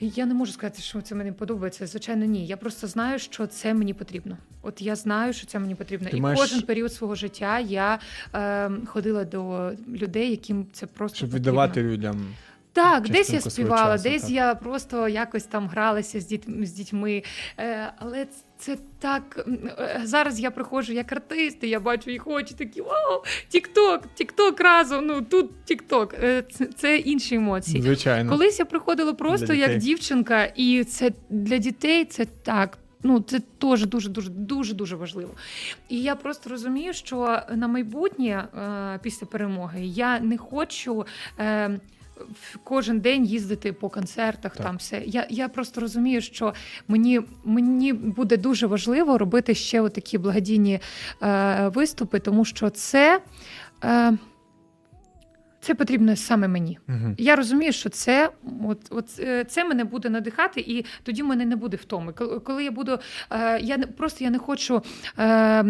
Я 0.00 0.26
не 0.26 0.34
можу 0.34 0.52
сказати, 0.52 0.82
що 0.82 1.00
це 1.00 1.14
мені 1.14 1.32
подобається. 1.32 1.86
Звичайно, 1.86 2.24
ні. 2.24 2.46
Я 2.46 2.56
просто 2.56 2.86
знаю, 2.86 3.18
що 3.18 3.46
це 3.46 3.74
мені 3.74 3.94
потрібно. 3.94 4.36
От 4.62 4.82
я 4.82 4.96
знаю, 4.96 5.32
що 5.32 5.46
це 5.46 5.58
мені 5.58 5.74
потрібно. 5.74 6.08
Ти 6.10 6.16
І 6.16 6.20
маєш- 6.20 6.38
кожен 6.40 6.62
період 6.62 6.92
свого 6.92 7.14
життя 7.14 7.58
я 7.60 7.98
е, 8.34 8.70
ходила 8.86 9.24
до 9.24 9.72
людей, 9.88 10.30
яким 10.30 10.66
це 10.72 10.86
просто 10.86 11.16
Щоб 11.16 11.28
потрібно. 11.30 11.50
віддавати 11.50 11.82
людям. 11.82 12.26
Так, 12.74 13.08
десь 13.08 13.30
я 13.30 13.40
співала, 13.40 13.96
часу, 13.96 14.08
десь 14.08 14.22
так. 14.22 14.30
я 14.30 14.54
просто 14.54 15.08
якось 15.08 15.44
там 15.44 15.68
гралася 15.68 16.20
з 16.20 16.26
дітьми 16.26 16.66
з 16.66 16.72
дітьми. 16.72 17.22
Е, 17.58 17.92
але 17.98 18.26
це 18.58 18.76
так 18.98 19.46
е, 19.78 20.00
зараз 20.04 20.40
я 20.40 20.50
приходжу 20.50 20.92
як 20.92 21.12
артист, 21.12 21.58
і 21.62 21.68
я 21.68 21.80
бачу 21.80 22.10
їх 22.10 22.26
очі 22.26 22.54
такі 22.54 22.80
вау, 22.80 23.24
тік-ток, 23.48 24.02
тік-ток 24.14 24.60
разом. 24.60 25.06
Ну 25.06 25.22
тут 25.22 25.64
тік-ток. 25.64 26.14
Е, 26.22 26.44
це, 26.52 26.66
це 26.66 26.96
інші 26.96 27.34
емоції. 27.34 27.82
Звичайно. 27.82 28.30
Колись 28.30 28.58
я 28.58 28.64
приходила 28.64 29.12
просто 29.12 29.54
як 29.54 29.78
дівчинка, 29.78 30.44
і 30.44 30.84
це 30.84 31.10
для 31.30 31.58
дітей 31.58 32.04
це 32.04 32.24
так. 32.24 32.78
Ну, 33.06 33.20
це 33.20 33.40
теж 33.58 33.86
дуже 33.86 34.08
дуже 34.08 34.30
дуже 34.30 34.74
дуже 34.74 34.96
важливо. 34.96 35.30
І 35.88 36.02
я 36.02 36.14
просто 36.14 36.50
розумію, 36.50 36.92
що 36.92 37.40
на 37.54 37.68
майбутнє 37.68 38.44
е, 38.54 38.98
після 39.02 39.26
перемоги 39.26 39.86
я 39.86 40.20
не 40.20 40.38
хочу. 40.38 41.06
Кожен 42.64 43.00
день 43.00 43.24
їздити 43.24 43.72
по 43.72 43.88
концертах, 43.88 44.56
Так. 44.56 44.66
там 44.66 44.76
все. 44.76 45.02
Я, 45.06 45.26
я 45.30 45.48
просто 45.48 45.80
розумію, 45.80 46.20
що 46.20 46.54
мені, 46.88 47.20
мені 47.44 47.92
буде 47.92 48.36
дуже 48.36 48.66
важливо 48.66 49.18
робити 49.18 49.54
ще 49.54 49.88
такі 49.88 50.18
благодійні 50.18 50.80
е, 51.22 51.68
виступи, 51.68 52.18
тому 52.18 52.44
що 52.44 52.70
це. 52.70 53.20
Е, 53.84 54.12
Це 55.60 55.74
потрібно 55.74 56.16
саме 56.16 56.48
мені. 56.48 56.78
Угу. 56.88 57.14
Я 57.18 57.36
розумію, 57.36 57.72
що 57.72 57.88
це 57.88 58.30
от, 58.68 58.78
от 58.90 59.04
е, 59.18 59.44
це 59.44 59.64
мене 59.64 59.84
буде 59.84 60.10
надихати, 60.10 60.60
і 60.60 60.84
тоді 61.02 61.22
в 61.22 61.26
мене 61.26 61.44
не 61.44 61.56
буде 61.56 61.76
втоми. 61.76 62.12
Коли- 62.12 62.64
я 62.64 62.70
буду, 62.70 62.98
е, 63.30 63.60
я 63.60 63.76
не 63.76 63.86
просто 63.86 64.24
я 64.24 64.30
не 64.30 64.38
хочу 64.38 64.82
е, 65.18 65.64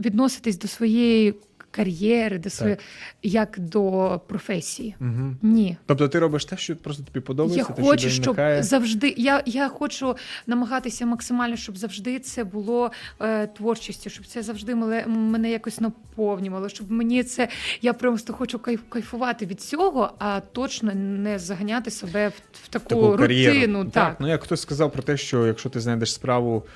відноситись 0.00 0.58
до 0.58 0.68
своєї 0.68 1.34
кар'єри, 1.76 2.38
до 2.38 2.50
своєї 2.50 2.78
як 3.22 3.58
до 3.58 4.20
професії. 4.26 4.94
Угу. 5.00 5.34
Ні. 5.42 5.76
Тобто 5.86 6.08
ти 6.08 6.18
робиш 6.18 6.44
те, 6.44 6.56
що 6.56 6.76
просто 6.76 7.02
тобі 7.02 7.20
подобається, 7.20 7.66
Я 7.70 7.76
те, 7.76 7.82
хочу, 7.82 8.10
що 8.10 8.22
щоб 8.22 8.36
завжди. 8.60 9.14
Я, 9.16 9.42
я 9.46 9.68
хочу 9.68 10.16
намагатися 10.46 11.06
максимально, 11.06 11.56
щоб 11.56 11.76
завжди 11.76 12.18
це 12.18 12.44
було 12.44 12.90
е, 13.20 13.46
творчістю, 13.46 14.10
щоб 14.10 14.26
це 14.26 14.42
завжди 14.42 14.74
мене, 14.74 15.06
мене 15.06 15.50
якось 15.50 15.80
наповнювало. 15.80 16.68
Щоб 16.68 16.90
мені 16.90 17.22
це 17.22 17.48
я 17.82 17.92
просто 17.92 18.32
хочу 18.32 18.58
кайф, 18.58 18.80
кайфувати 18.88 19.46
від 19.46 19.60
цього, 19.60 20.10
а 20.18 20.40
точно 20.40 20.94
не 20.94 21.38
заганяти 21.38 21.90
себе 21.90 22.28
в, 22.28 22.32
в 22.64 22.68
таку, 22.68 22.88
таку 22.88 23.16
рутину. 23.16 23.84
Так. 23.84 24.16
ну 24.20 24.28
як 24.28 24.42
хтось 24.42 24.60
сказав 24.60 24.92
про 24.92 25.02
те, 25.02 25.16
що 25.16 25.46
якщо 25.46 25.68
ти 25.68 25.80
знайдеш 25.80 26.14
справу, 26.14 26.66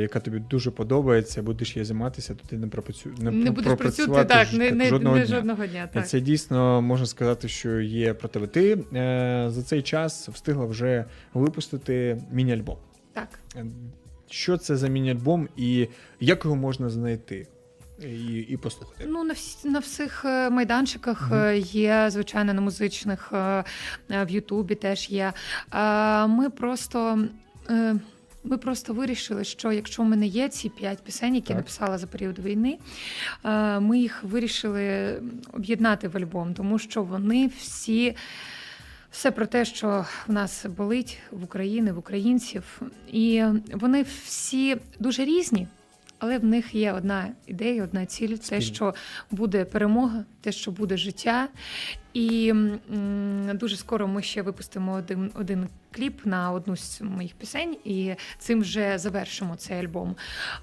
яка 0.00 0.20
тобі 0.20 0.38
дуже 0.38 0.70
подобається, 0.70 1.42
будеш 1.42 1.76
її 1.76 1.84
займатися, 1.84 2.34
то 2.34 2.48
ти 2.48 2.56
не 2.56 2.66
пропрацю... 2.66 3.10
не, 3.18 3.30
Не 3.30 3.50
будеш 3.50 3.78
працювати 3.78 4.28
так, 4.34 4.52
не, 4.52 4.70
не, 4.70 4.88
жодного 4.88 5.16
не 5.16 5.24
дня. 5.26 5.36
жодного 5.36 5.66
дня. 5.66 5.88
Так. 5.92 6.08
це 6.08 6.20
дійсно 6.20 6.82
можна 6.82 7.06
сказати, 7.06 7.48
що 7.48 7.80
є 7.80 8.14
про 8.14 8.28
тебе. 8.28 8.46
Ти 8.46 8.72
е, 8.72 9.46
за 9.50 9.62
цей 9.62 9.82
час 9.82 10.28
встигла 10.28 10.66
вже 10.66 11.04
випустити 11.34 12.22
міні-альбом. 12.32 12.76
так. 13.12 13.28
Е, 13.56 13.66
Що 14.30 14.56
це 14.58 14.76
за 14.76 14.88
міні-альбом 14.88 15.48
і 15.56 15.88
як 16.20 16.44
його 16.44 16.56
можна 16.56 16.88
знайти 16.90 17.46
і, 18.02 18.38
і 18.38 18.56
послухати? 18.56 19.04
Ну, 19.08 19.24
на 19.24 19.32
всі 19.32 19.68
на 19.68 19.78
всіх 19.78 20.24
е, 20.24 20.50
майданчиках 20.50 21.30
е, 21.32 21.58
є, 21.58 22.06
звичайно, 22.10 22.54
на 22.54 22.60
музичних 22.60 23.30
е, 23.32 23.64
е, 24.10 24.24
в 24.24 24.30
Ютубі 24.30 24.74
теж 24.74 25.10
є. 25.10 25.32
Е, 25.74 26.26
Ми 26.26 26.50
просто. 26.50 27.18
Ми 28.48 28.56
просто 28.58 28.92
вирішили, 28.92 29.44
що 29.44 29.72
якщо 29.72 30.02
в 30.02 30.06
мене 30.06 30.26
є 30.26 30.48
ці 30.48 30.68
п'ять 30.68 30.98
пісень, 31.04 31.34
які 31.34 31.48
Так. 31.48 31.56
написала 31.56 31.98
за 31.98 32.06
період 32.06 32.38
війни, 32.38 32.78
е, 33.44 33.80
ми 33.80 33.98
їх 33.98 34.22
вирішили 34.24 35.14
об'єднати 35.52 36.08
в 36.08 36.16
альбом, 36.16 36.54
тому 36.54 36.78
що 36.78 37.02
вони 37.02 37.50
всі. 37.58 38.14
Все 39.10 39.30
про 39.30 39.46
те, 39.46 39.64
що 39.64 40.06
в 40.26 40.32
нас 40.32 40.66
болить 40.76 41.18
в 41.30 41.44
Україні, 41.44 41.90
в 41.92 41.98
українців, 41.98 42.82
і 43.12 43.44
вони 43.72 44.02
всі 44.24 44.76
дуже 44.98 45.24
різні, 45.24 45.68
але 46.18 46.38
в 46.38 46.44
них 46.44 46.74
є 46.74 46.92
одна 46.92 47.28
ідея, 47.46 47.84
одна 47.84 48.06
ціль: 48.06 48.36
те, 48.36 48.60
що 48.60 48.94
буде 49.30 49.64
перемога, 49.64 50.24
те, 50.40 50.52
що 50.52 50.70
буде 50.70 50.96
життя. 50.96 51.48
І 52.12 52.48
м, 52.48 52.78
дуже 53.54 53.76
скоро 53.76 54.08
ми 54.08 54.22
ще 54.22 54.42
випустимо 54.42 54.92
один, 54.92 55.30
один 55.34 55.68
кліп 55.96 56.26
на 56.26 56.50
одну 56.52 56.76
з 56.76 57.00
моїх 57.00 57.32
пісень, 57.34 57.76
і 57.84 58.14
цим 58.38 58.60
вже 58.60 58.98
завершимо 58.98 59.56
цей 59.56 59.78
альбом. 59.78 60.16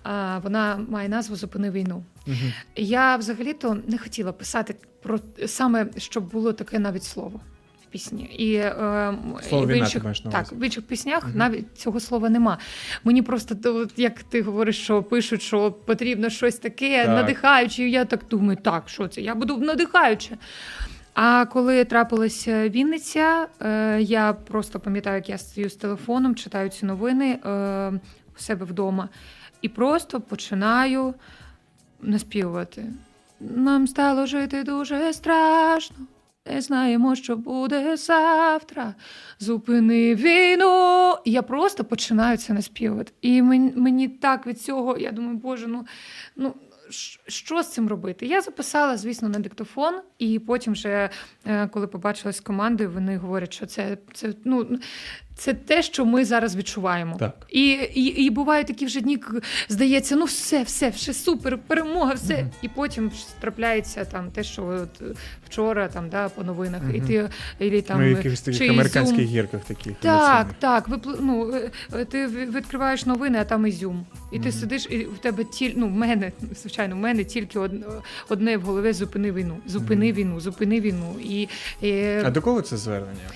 А, 0.04 0.40
вона 0.44 0.80
має 0.90 1.10
назву 1.10 1.36
Зупини 1.36 1.72
війну. 1.72 2.04
Мгм. 2.28 2.54
Я 2.76 3.16
взагалі-то 3.16 3.78
не 3.88 3.98
хотіла 3.98 4.32
писати 4.32 4.76
про 5.04 5.20
саме, 5.46 5.88
щоб 5.98 6.32
було 6.32 6.54
таке 6.54 6.80
навіть 6.80 7.04
слово 7.04 7.40
в 7.84 7.92
пісні. 7.92 8.24
І, 8.24 8.54
е, 8.56 9.14
Слово 9.50 9.64
і 9.64 9.68
в 9.68 9.78
інших, 9.78 10.04
ти 10.04 10.30
так, 10.32 10.52
в 10.52 10.64
інших 10.66 10.84
піснях 10.88 11.24
Мгм. 11.28 11.38
навіть 11.38 11.78
цього 11.78 12.00
слова 12.00 12.30
нема. 12.30 12.58
Мені 13.04 13.22
просто 13.22 13.56
як 13.98 14.24
ти 14.24 14.42
говориш, 14.42 14.84
що 14.84 15.04
пишуть, 15.04 15.42
що 15.42 15.72
потрібно 15.72 16.30
щось 16.30 16.56
таке 16.56 17.06
Так. 17.06 17.16
надихаюче. 17.16 17.84
І 17.84 17.92
я 17.92 18.06
так 18.06 18.20
думаю, 18.30 18.58
так, 18.64 18.90
що 18.90 19.08
це? 19.08 19.22
Я 19.22 19.36
буду 19.36 19.58
надихаюче. 19.58 20.38
А 21.14 21.46
коли 21.46 21.86
трапилася 21.86 22.70
Вінниця, 22.70 23.48
е, 23.62 24.02
я 24.02 24.34
просто 24.34 24.80
пам'ятаю, 24.80 25.16
як 25.16 25.30
я 25.30 25.38
стою 25.38 25.70
з 25.70 25.76
телефоном, 25.76 26.36
читаю 26.36 26.70
ці 26.70 26.86
новини 26.86 27.40
е, 27.46 27.92
у 28.36 28.40
себе 28.40 28.66
вдома, 28.66 29.10
і 29.62 29.70
просто 29.70 30.22
починаю 30.22 31.14
наспівувати. 32.02 32.86
Нам 33.40 33.88
стало 33.88 34.26
жити 34.26 34.64
дуже 34.64 35.14
страшно. 35.14 35.98
Не 36.46 36.62
знаємо, 36.62 37.16
що 37.16 37.36
буде 37.36 37.98
завтра. 37.98 38.94
Зупини 39.40 40.16
війну. 40.16 41.16
Я 41.26 41.42
просто 41.42 41.84
починаю 41.84 42.38
це 42.38 42.54
наспівувати. 42.54 43.12
І 43.22 43.42
мені, 43.42 43.74
мені 43.76 44.08
так 44.08 44.48
від 44.48 44.62
цього, 44.62 44.98
я 44.98 45.12
думаю, 45.12 45.38
боже, 45.38 45.68
ну, 45.68 45.86
ну 46.36 46.54
що 47.28 47.64
з 47.64 47.72
цим 47.72 47.90
робити? 47.90 48.26
Я 48.26 48.42
записала, 48.42 48.98
звісно, 48.98 49.30
на 49.30 49.40
диктофон, 49.40 50.02
і 50.20 50.40
потім, 50.40 50.74
вже, 50.74 51.10
е, 51.46 51.68
коли 51.68 51.88
побачилась 51.88 52.38
з 52.38 52.42
командою, 52.42 52.92
вони 52.92 53.18
говорять, 53.18 53.54
що 53.54 53.66
це, 53.66 53.98
це, 54.14 54.34
ну, 54.44 54.80
це 55.36 55.54
те, 55.54 55.84
що 55.84 56.06
ми 56.06 56.26
зараз 56.26 56.56
відчуваємо. 56.56 57.16
Так. 57.20 57.34
І, 57.50 57.70
і, 57.94 58.04
і 58.04 58.30
бувають 58.30 58.68
такі 58.68 58.86
вже 58.86 59.02
дні, 59.02 59.20
здається, 59.70 60.16
ну 60.16 60.26
все, 60.26 60.64
все, 60.64 60.90
все 60.90 61.14
супер, 61.14 61.58
перемога, 61.68 62.14
все. 62.14 62.38
Мгм. 62.38 62.50
І 62.62 62.68
потім 62.68 63.12
трапляється 63.40 64.06
там 64.06 64.32
те, 64.32 64.44
що 64.44 64.66
от 64.66 65.02
е, 65.02 65.06
вчора 65.46 65.88
там 65.88 66.10
да, 66.10 66.30
по 66.30 66.44
новинах, 66.44 66.82
і 66.94 67.02
ти 67.02 67.30
і 67.60 67.82
там 67.82 68.02
ну, 68.02 68.08
якихось 68.08 68.42
таких 68.42 68.60
чи 68.60 68.70
американських 68.70 69.20
Ізюм. 69.20 69.34
гірках 69.34 69.62
таких. 69.64 69.94
Так, 70.00 70.54
так. 70.60 70.88
Випл... 70.88 71.10
Ну, 71.22 71.56
е, 71.56 71.72
е, 71.94 72.06
ти 72.06 72.28
відкриваєш 72.28 73.06
новини, 73.06 73.38
а 73.42 73.44
там 73.44 73.68
ізюм. 73.68 74.06
І 74.32 74.40
ти 74.40 74.52
сидиш, 74.52 74.88
і 74.90 74.98
в 74.98 75.18
тебе 75.18 75.44
тіль... 75.44 75.74
ну, 75.76 75.88
в 75.88 75.92
мене, 75.92 76.32
звичайно, 76.56 76.96
в 76.96 77.00
мене 77.00 77.24
тільки 77.24 77.60
одне, 77.60 77.86
одне 78.30 78.58
в 78.58 78.62
голові 78.62 78.94
зупини 78.94 79.32
війну. 79.32 79.58
Зупини 79.66 80.12
війну, 80.12 80.40
зупини 80.40 80.82
війну. 80.82 81.16
І, 81.24 81.48
і... 81.82 82.04
А 82.26 82.30
до 82.30 82.42
кого 82.42 82.62
це 82.62 82.78
звернення? 82.78 83.30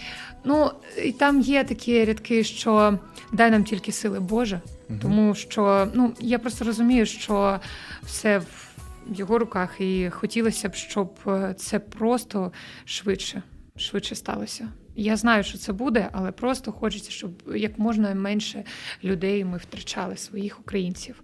Ну, 0.44 0.72
і 1.04 1.12
там 1.12 1.42
є 1.42 1.64
такі 1.64 2.06
рядки, 2.06 2.44
що 2.44 3.00
дай 3.32 3.52
нам 3.52 3.64
тільки 3.64 3.92
сили 3.92 4.20
Боже, 4.20 4.62
Мгм. 4.90 5.00
тому 5.00 5.36
що 5.36 5.92
ну 5.94 6.14
я 6.20 6.40
просто 6.40 6.66
розумію, 6.66 7.06
що 7.06 7.60
все 8.04 8.38
в 8.40 8.74
його 9.14 9.40
руках, 9.40 9.76
і 9.82 10.10
хотілося 10.10 10.70
б, 10.70 10.76
щоб 10.76 11.20
е, 11.28 11.54
це 11.58 11.80
просто 11.80 12.52
швидше, 12.86 13.44
швидше 13.76 14.16
сталося. 14.16 14.70
Я 14.96 15.16
знаю, 15.18 15.44
що 15.44 15.58
це 15.58 15.74
буде, 15.74 16.10
але 16.12 16.32
просто 16.32 16.72
хочеться, 16.72 17.12
щоб 17.12 17.32
як 17.56 17.80
можна 17.80 18.14
менше 18.16 18.64
людей 19.04 19.46
ми 19.46 19.58
втрачали 19.58 20.18
своїх 20.18 20.60
українців. 20.60 21.24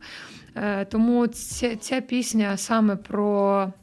Е, 0.56 0.86
Тому 0.86 1.28
ця, 1.28 1.76
ця 1.76 2.02
пісня 2.02 2.58
саме 2.58 2.96
про, 2.96 3.74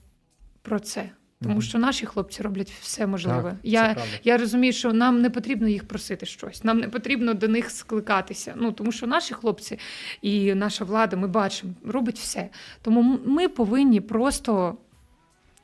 про 0.63 0.81
це. 0.81 1.11
Тому 1.43 1.61
що 1.63 1.79
наші 1.79 2.07
хлопці 2.07 2.43
роблять 2.43 2.73
все 2.81 3.07
можливе. 3.07 3.51
Так, 3.51 3.59
Я, 3.63 3.97
я 4.25 4.37
розумію, 4.39 4.73
що 4.73 4.93
нам 4.93 5.23
не 5.23 5.31
потрібно 5.31 5.69
їх 5.69 5.89
просити 5.89 6.27
щось, 6.27 6.65
нам 6.65 6.79
не 6.79 6.89
потрібно 6.89 7.35
до 7.35 7.49
них 7.49 7.71
скликатися. 7.71 8.55
Ну 8.57 8.73
тому 8.73 8.93
що 8.93 9.07
наші 9.07 9.35
хлопці 9.35 9.79
і 10.23 10.55
наша 10.55 10.85
влада, 10.85 11.17
ми 11.17 11.29
бачимо, 11.29 11.73
робить 11.85 12.19
все. 12.19 12.49
Тому 12.83 13.19
ми 13.27 13.49
повинні 13.49 14.01
просто 14.01 14.77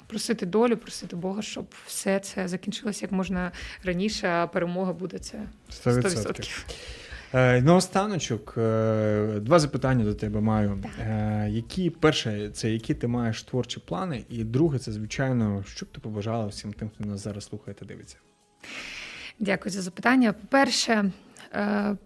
просити 0.06 0.46
долю, 0.46 0.76
просити 0.76 1.16
Бога, 1.16 1.42
щоб 1.42 1.66
все 1.86 2.18
це 2.20 2.48
закінчилося 2.48 3.04
як 3.04 3.12
можна 3.12 3.52
раніше, 3.84 4.28
а 4.28 4.46
перемога 4.46 4.92
буде 4.92 5.18
це 5.18 5.38
100%. 5.70 6.02
100%. 6.02 6.64
Е, 7.36 7.62
Наостаночок, 7.62 8.54
е, 8.58 9.40
два 9.40 9.58
запитання 9.58 10.04
до 10.04 10.14
тебе 10.14 10.40
маю. 10.40 10.78
Так. 10.82 10.92
Е, 11.00 11.48
Які 11.50 11.90
перше, 11.90 12.50
це 12.50 12.70
які 12.70 12.94
ти 12.94 13.06
маєш 13.06 13.42
творчі 13.42 13.80
плани, 13.80 14.24
і 14.28 14.44
друге, 14.44 14.78
це 14.78 14.92
звичайно, 14.92 15.64
що 15.66 15.86
б 15.86 15.88
ти 15.88 16.00
побажала 16.00 16.46
всім 16.46 16.72
тим, 16.72 16.90
хто 16.94 17.04
нас 17.04 17.24
зараз 17.24 17.44
слухає 17.44 17.74
та 17.74 17.84
дивиться. 17.84 18.16
Дякую 19.38 19.72
за 19.72 19.82
запитання. 19.82 20.32
По-перше, 20.32 21.12
е, 21.52 21.96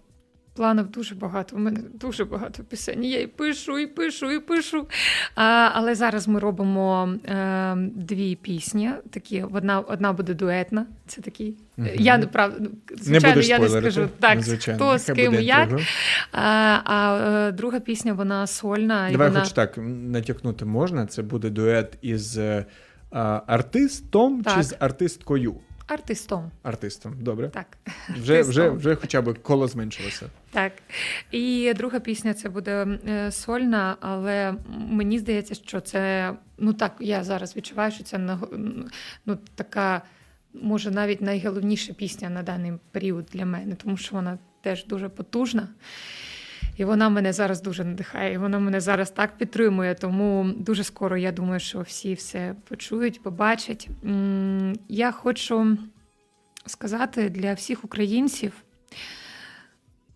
планів 0.61 0.91
дуже 0.91 1.15
багато. 1.15 1.57
У 1.57 1.59
мене 1.59 1.81
дуже 1.95 2.25
багато 2.25 2.63
пісень. 2.63 3.05
Я 3.05 3.21
і 3.21 3.27
пишу, 3.27 3.79
і 3.79 3.87
пишу, 3.87 4.31
і 4.31 4.41
пишу. 4.41 4.87
А, 5.35 5.71
але 5.75 5.95
зараз 5.95 6.29
ми 6.29 6.41
робимо 6.41 7.15
е, 7.25 7.75
дві 7.95 8.37
пісні. 8.37 8.91
Такі 9.11 9.43
одна, 9.53 9.81
одна 9.81 10.13
буде 10.13 10.35
дуетна. 10.35 10.87
Це 11.07 11.21
такі. 11.21 11.55
Мгм. 11.77 11.89
Я 11.95 12.19
не 12.19 12.27
прав, 12.27 12.53
ну, 12.61 12.71
не 12.91 12.97
звичайно, 12.97 13.35
будеш 13.35 13.49
я 13.49 13.59
не 13.59 13.69
скажу 13.69 14.09
так, 14.19 14.37
ну, 14.37 14.43
звичайно. 14.43 14.79
хто 14.79 14.99
з 14.99 15.15
ким 15.15 15.35
як. 15.35 15.81
А, 16.33 16.41
а 16.85 17.21
е, 17.49 17.53
друга 17.53 17.81
пісня 17.81 18.13
вона 18.13 18.47
сольна. 18.47 19.09
і 19.09 19.13
Давай 19.13 19.29
вона... 19.29 19.41
хоч 19.41 19.53
так 19.53 19.79
натякнути 19.87 20.65
можна. 20.65 21.07
Це 21.07 21.23
буде 21.23 21.51
дует 21.51 21.99
із 22.03 22.39
е, 22.39 22.65
а, 23.11 23.41
артистом 23.47 24.45
чи 24.55 24.63
з 24.63 24.77
артисткою? 24.81 25.55
Артистом. 25.91 26.51
Артистом, 26.63 27.17
добре. 27.21 27.49
Так. 27.49 27.79
Вже, 28.09 28.43
вже, 28.43 28.61
артистом. 28.61 28.79
вже 28.79 28.95
хоча 28.95 29.23
б 29.23 29.39
коло 29.43 29.69
зменшилося. 29.69 30.27
Так. 30.51 30.73
І 31.31 31.73
друга 31.77 32.01
пісня 32.01 32.35
це 32.35 32.49
буде 32.49 32.99
е, 33.09 33.33
сольна, 33.33 33.97
але 34.01 34.55
мені 34.69 35.19
здається, 35.19 35.55
що 35.55 35.81
це 35.81 36.33
ну 36.59 36.73
так, 36.73 36.97
я 37.01 37.25
зараз 37.25 37.57
відчуваю, 37.57 37.93
що 37.93 38.05
це 38.05 38.39
ну, 39.27 39.39
така, 39.55 40.03
може, 40.55 40.91
навіть 40.91 41.21
найголовніша 41.21 41.93
пісня 41.93 42.31
на 42.31 42.43
даний 42.43 42.73
період 42.91 43.27
для 43.33 43.47
мене, 43.47 43.75
тому 43.75 43.97
що 43.97 44.15
вона 44.15 44.39
теж 44.63 44.87
дуже 44.87 45.09
потужна. 45.09 45.69
І 46.81 46.85
вона 46.85 47.09
мене 47.09 47.33
зараз 47.33 47.63
дуже 47.63 47.85
надихає. 47.85 48.35
І 48.35 48.39
вона 48.39 48.59
мене 48.59 48.81
зараз 48.81 49.11
так 49.11 49.37
підтримує. 49.37 49.95
Тому 49.95 50.53
дуже 50.57 50.85
скоро 50.85 51.17
я 51.17 51.33
думаю, 51.33 51.61
що 51.61 51.81
всі 51.81 52.15
все 52.15 52.55
почують, 52.69 53.23
побачать. 53.23 53.89
Я 54.89 55.13
хочу 55.13 55.79
сказати 56.67 57.29
для 57.31 57.55
всіх 57.55 57.85
українців, 57.85 58.53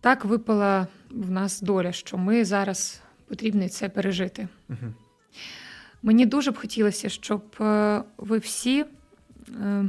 так 0.01 0.25
випала 0.25 0.87
в 1.09 1.31
нас 1.31 1.61
доля, 1.61 1.91
що 1.91 2.17
ми 2.17 2.45
зараз 2.45 3.01
потрібно 3.27 3.69
це 3.69 3.89
пережити. 3.89 4.47
Мгм. 4.69 4.93
Мені 6.03 6.25
дуже 6.25 6.51
б 6.51 6.57
хотілося, 6.57 7.09
щоб 7.09 7.55
е, 7.61 8.03
ви 8.17 8.37
всі 8.37 8.85
е, 9.61 9.85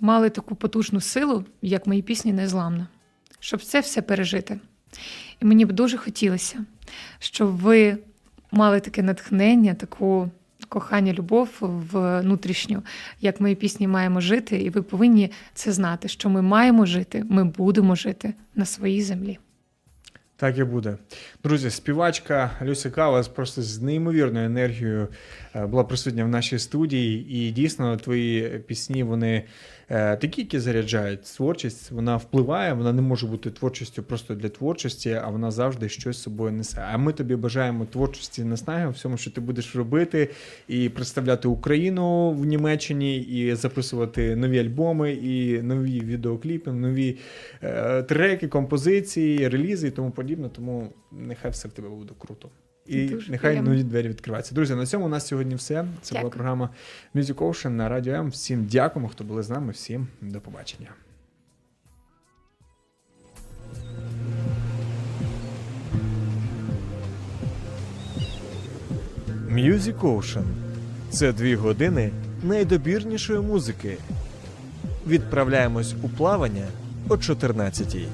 мали 0.00 0.30
таку 0.30 0.54
потужну 0.54 1.00
силу, 1.00 1.44
як 1.62 1.86
мої 1.86 2.02
пісні 2.02 2.32
незламна, 2.32 2.88
щоб 3.40 3.62
це 3.62 3.80
все 3.80 4.02
пережити. 4.02 4.60
І 5.42 5.44
мені 5.44 5.64
б 5.64 5.72
дуже 5.72 5.96
хотілося, 5.96 6.64
щоб 7.18 7.56
ви 7.56 7.98
мали 8.52 8.80
таке 8.80 9.02
натхнення, 9.02 9.74
таку 9.74 10.30
кохання, 10.68 11.12
любов 11.12 11.48
внутрішню, 11.60 12.82
як 13.20 13.40
мої 13.40 13.54
пісні 13.54 13.88
маємо 13.88 14.20
жити, 14.20 14.62
і 14.62 14.70
ви 14.70 14.82
повинні 14.82 15.30
це 15.54 15.72
знати, 15.72 16.08
що 16.08 16.28
ми 16.28 16.42
маємо 16.42 16.86
жити, 16.86 17.24
ми 17.30 17.44
будемо 17.44 17.94
жити 17.94 18.34
на 18.54 18.64
своїй 18.64 19.02
землі. 19.02 19.38
Так 20.36 20.58
і 20.58 20.64
буде. 20.64 20.96
Друзі, 21.44 21.70
співачка 21.70 22.50
Люся 22.62 22.90
Калас 22.90 23.28
просто 23.28 23.62
з 23.62 23.82
неймовірною 23.82 24.46
енергією 24.46 25.08
була 25.64 25.84
присутня 25.84 26.24
в 26.24 26.28
нашій 26.28 26.58
студії, 26.58 27.26
і 27.30 27.50
дійсно 27.50 27.96
твої 27.96 28.58
пісні 28.66 29.02
вони 29.02 29.44
е, 29.88 30.16
такі, 30.16 30.40
які 30.40 30.58
заряджають 30.58 31.22
творчість. 31.22 31.90
Вона 31.90 32.16
впливає, 32.16 32.72
вона 32.72 32.92
не 32.92 33.02
може 33.02 33.26
бути 33.26 33.50
творчістю 33.50 34.02
просто 34.02 34.34
для 34.34 34.48
творчості, 34.48 35.20
а 35.24 35.30
вона 35.30 35.50
завжди 35.50 35.88
щось 35.88 36.22
собою 36.22 36.52
несе. 36.52 36.86
А 36.92 36.98
ми 36.98 37.12
тобі 37.12 37.36
бажаємо 37.36 37.84
творчості 37.84 38.44
наснаги 38.44 38.86
у 38.86 38.90
всьому, 38.90 39.16
що 39.16 39.30
ти 39.30 39.40
будеш 39.40 39.76
робити, 39.76 40.30
і 40.68 40.88
представляти 40.88 41.48
Україну 41.48 42.30
в 42.30 42.44
Німеччині, 42.44 43.16
і 43.18 43.54
записувати 43.54 44.36
нові 44.36 44.58
альбоми, 44.58 45.12
і 45.12 45.62
нові 45.62 46.00
відеокліпи, 46.00 46.72
нові 46.72 47.16
е, 47.62 48.02
треки, 48.02 48.48
композиції, 48.48 49.48
релізи 49.48 49.88
і 49.88 49.90
тому 49.90 50.10
подібне. 50.10 50.48
Тому 50.48 50.92
нехай 51.12 51.50
все 51.50 51.68
в 51.68 51.72
тебе 51.72 51.88
буде 51.88 52.14
круто. 52.18 52.48
І 52.88 53.06
Дуже 53.06 53.30
нехай 53.30 53.50
приємно. 53.50 53.70
нові 53.70 53.82
двері 53.82 54.08
відкриваються. 54.08 54.54
Друзі, 54.54 54.74
на 54.74 54.86
цьому 54.86 55.06
у 55.06 55.08
нас 55.08 55.26
сьогодні 55.26 55.54
все. 55.54 55.84
Це 56.02 56.18
була 56.18 56.30
програма 56.30 56.70
Music 57.14 57.34
Ocean 57.34 57.68
на 57.68 57.88
Радіо 57.88 58.14
М. 58.14 58.28
Всім 58.30 58.66
дякуємо, 58.66 59.08
хто 59.08 59.24
були 59.24 59.42
з 59.42 59.50
нами. 59.50 59.72
Всім 59.72 60.06
до 60.20 60.40
побачення. 60.40 60.88
Music 69.50 70.00
Ocean– 70.00 70.44
це 71.10 71.32
дві 71.32 71.54
години 71.54 72.10
найдобірнішої 72.42 73.40
музики. 73.40 73.96
Відправляємось 75.06 75.94
у 76.02 76.08
плавання 76.08 76.66
о 77.08 77.14
14-й. 77.14 78.06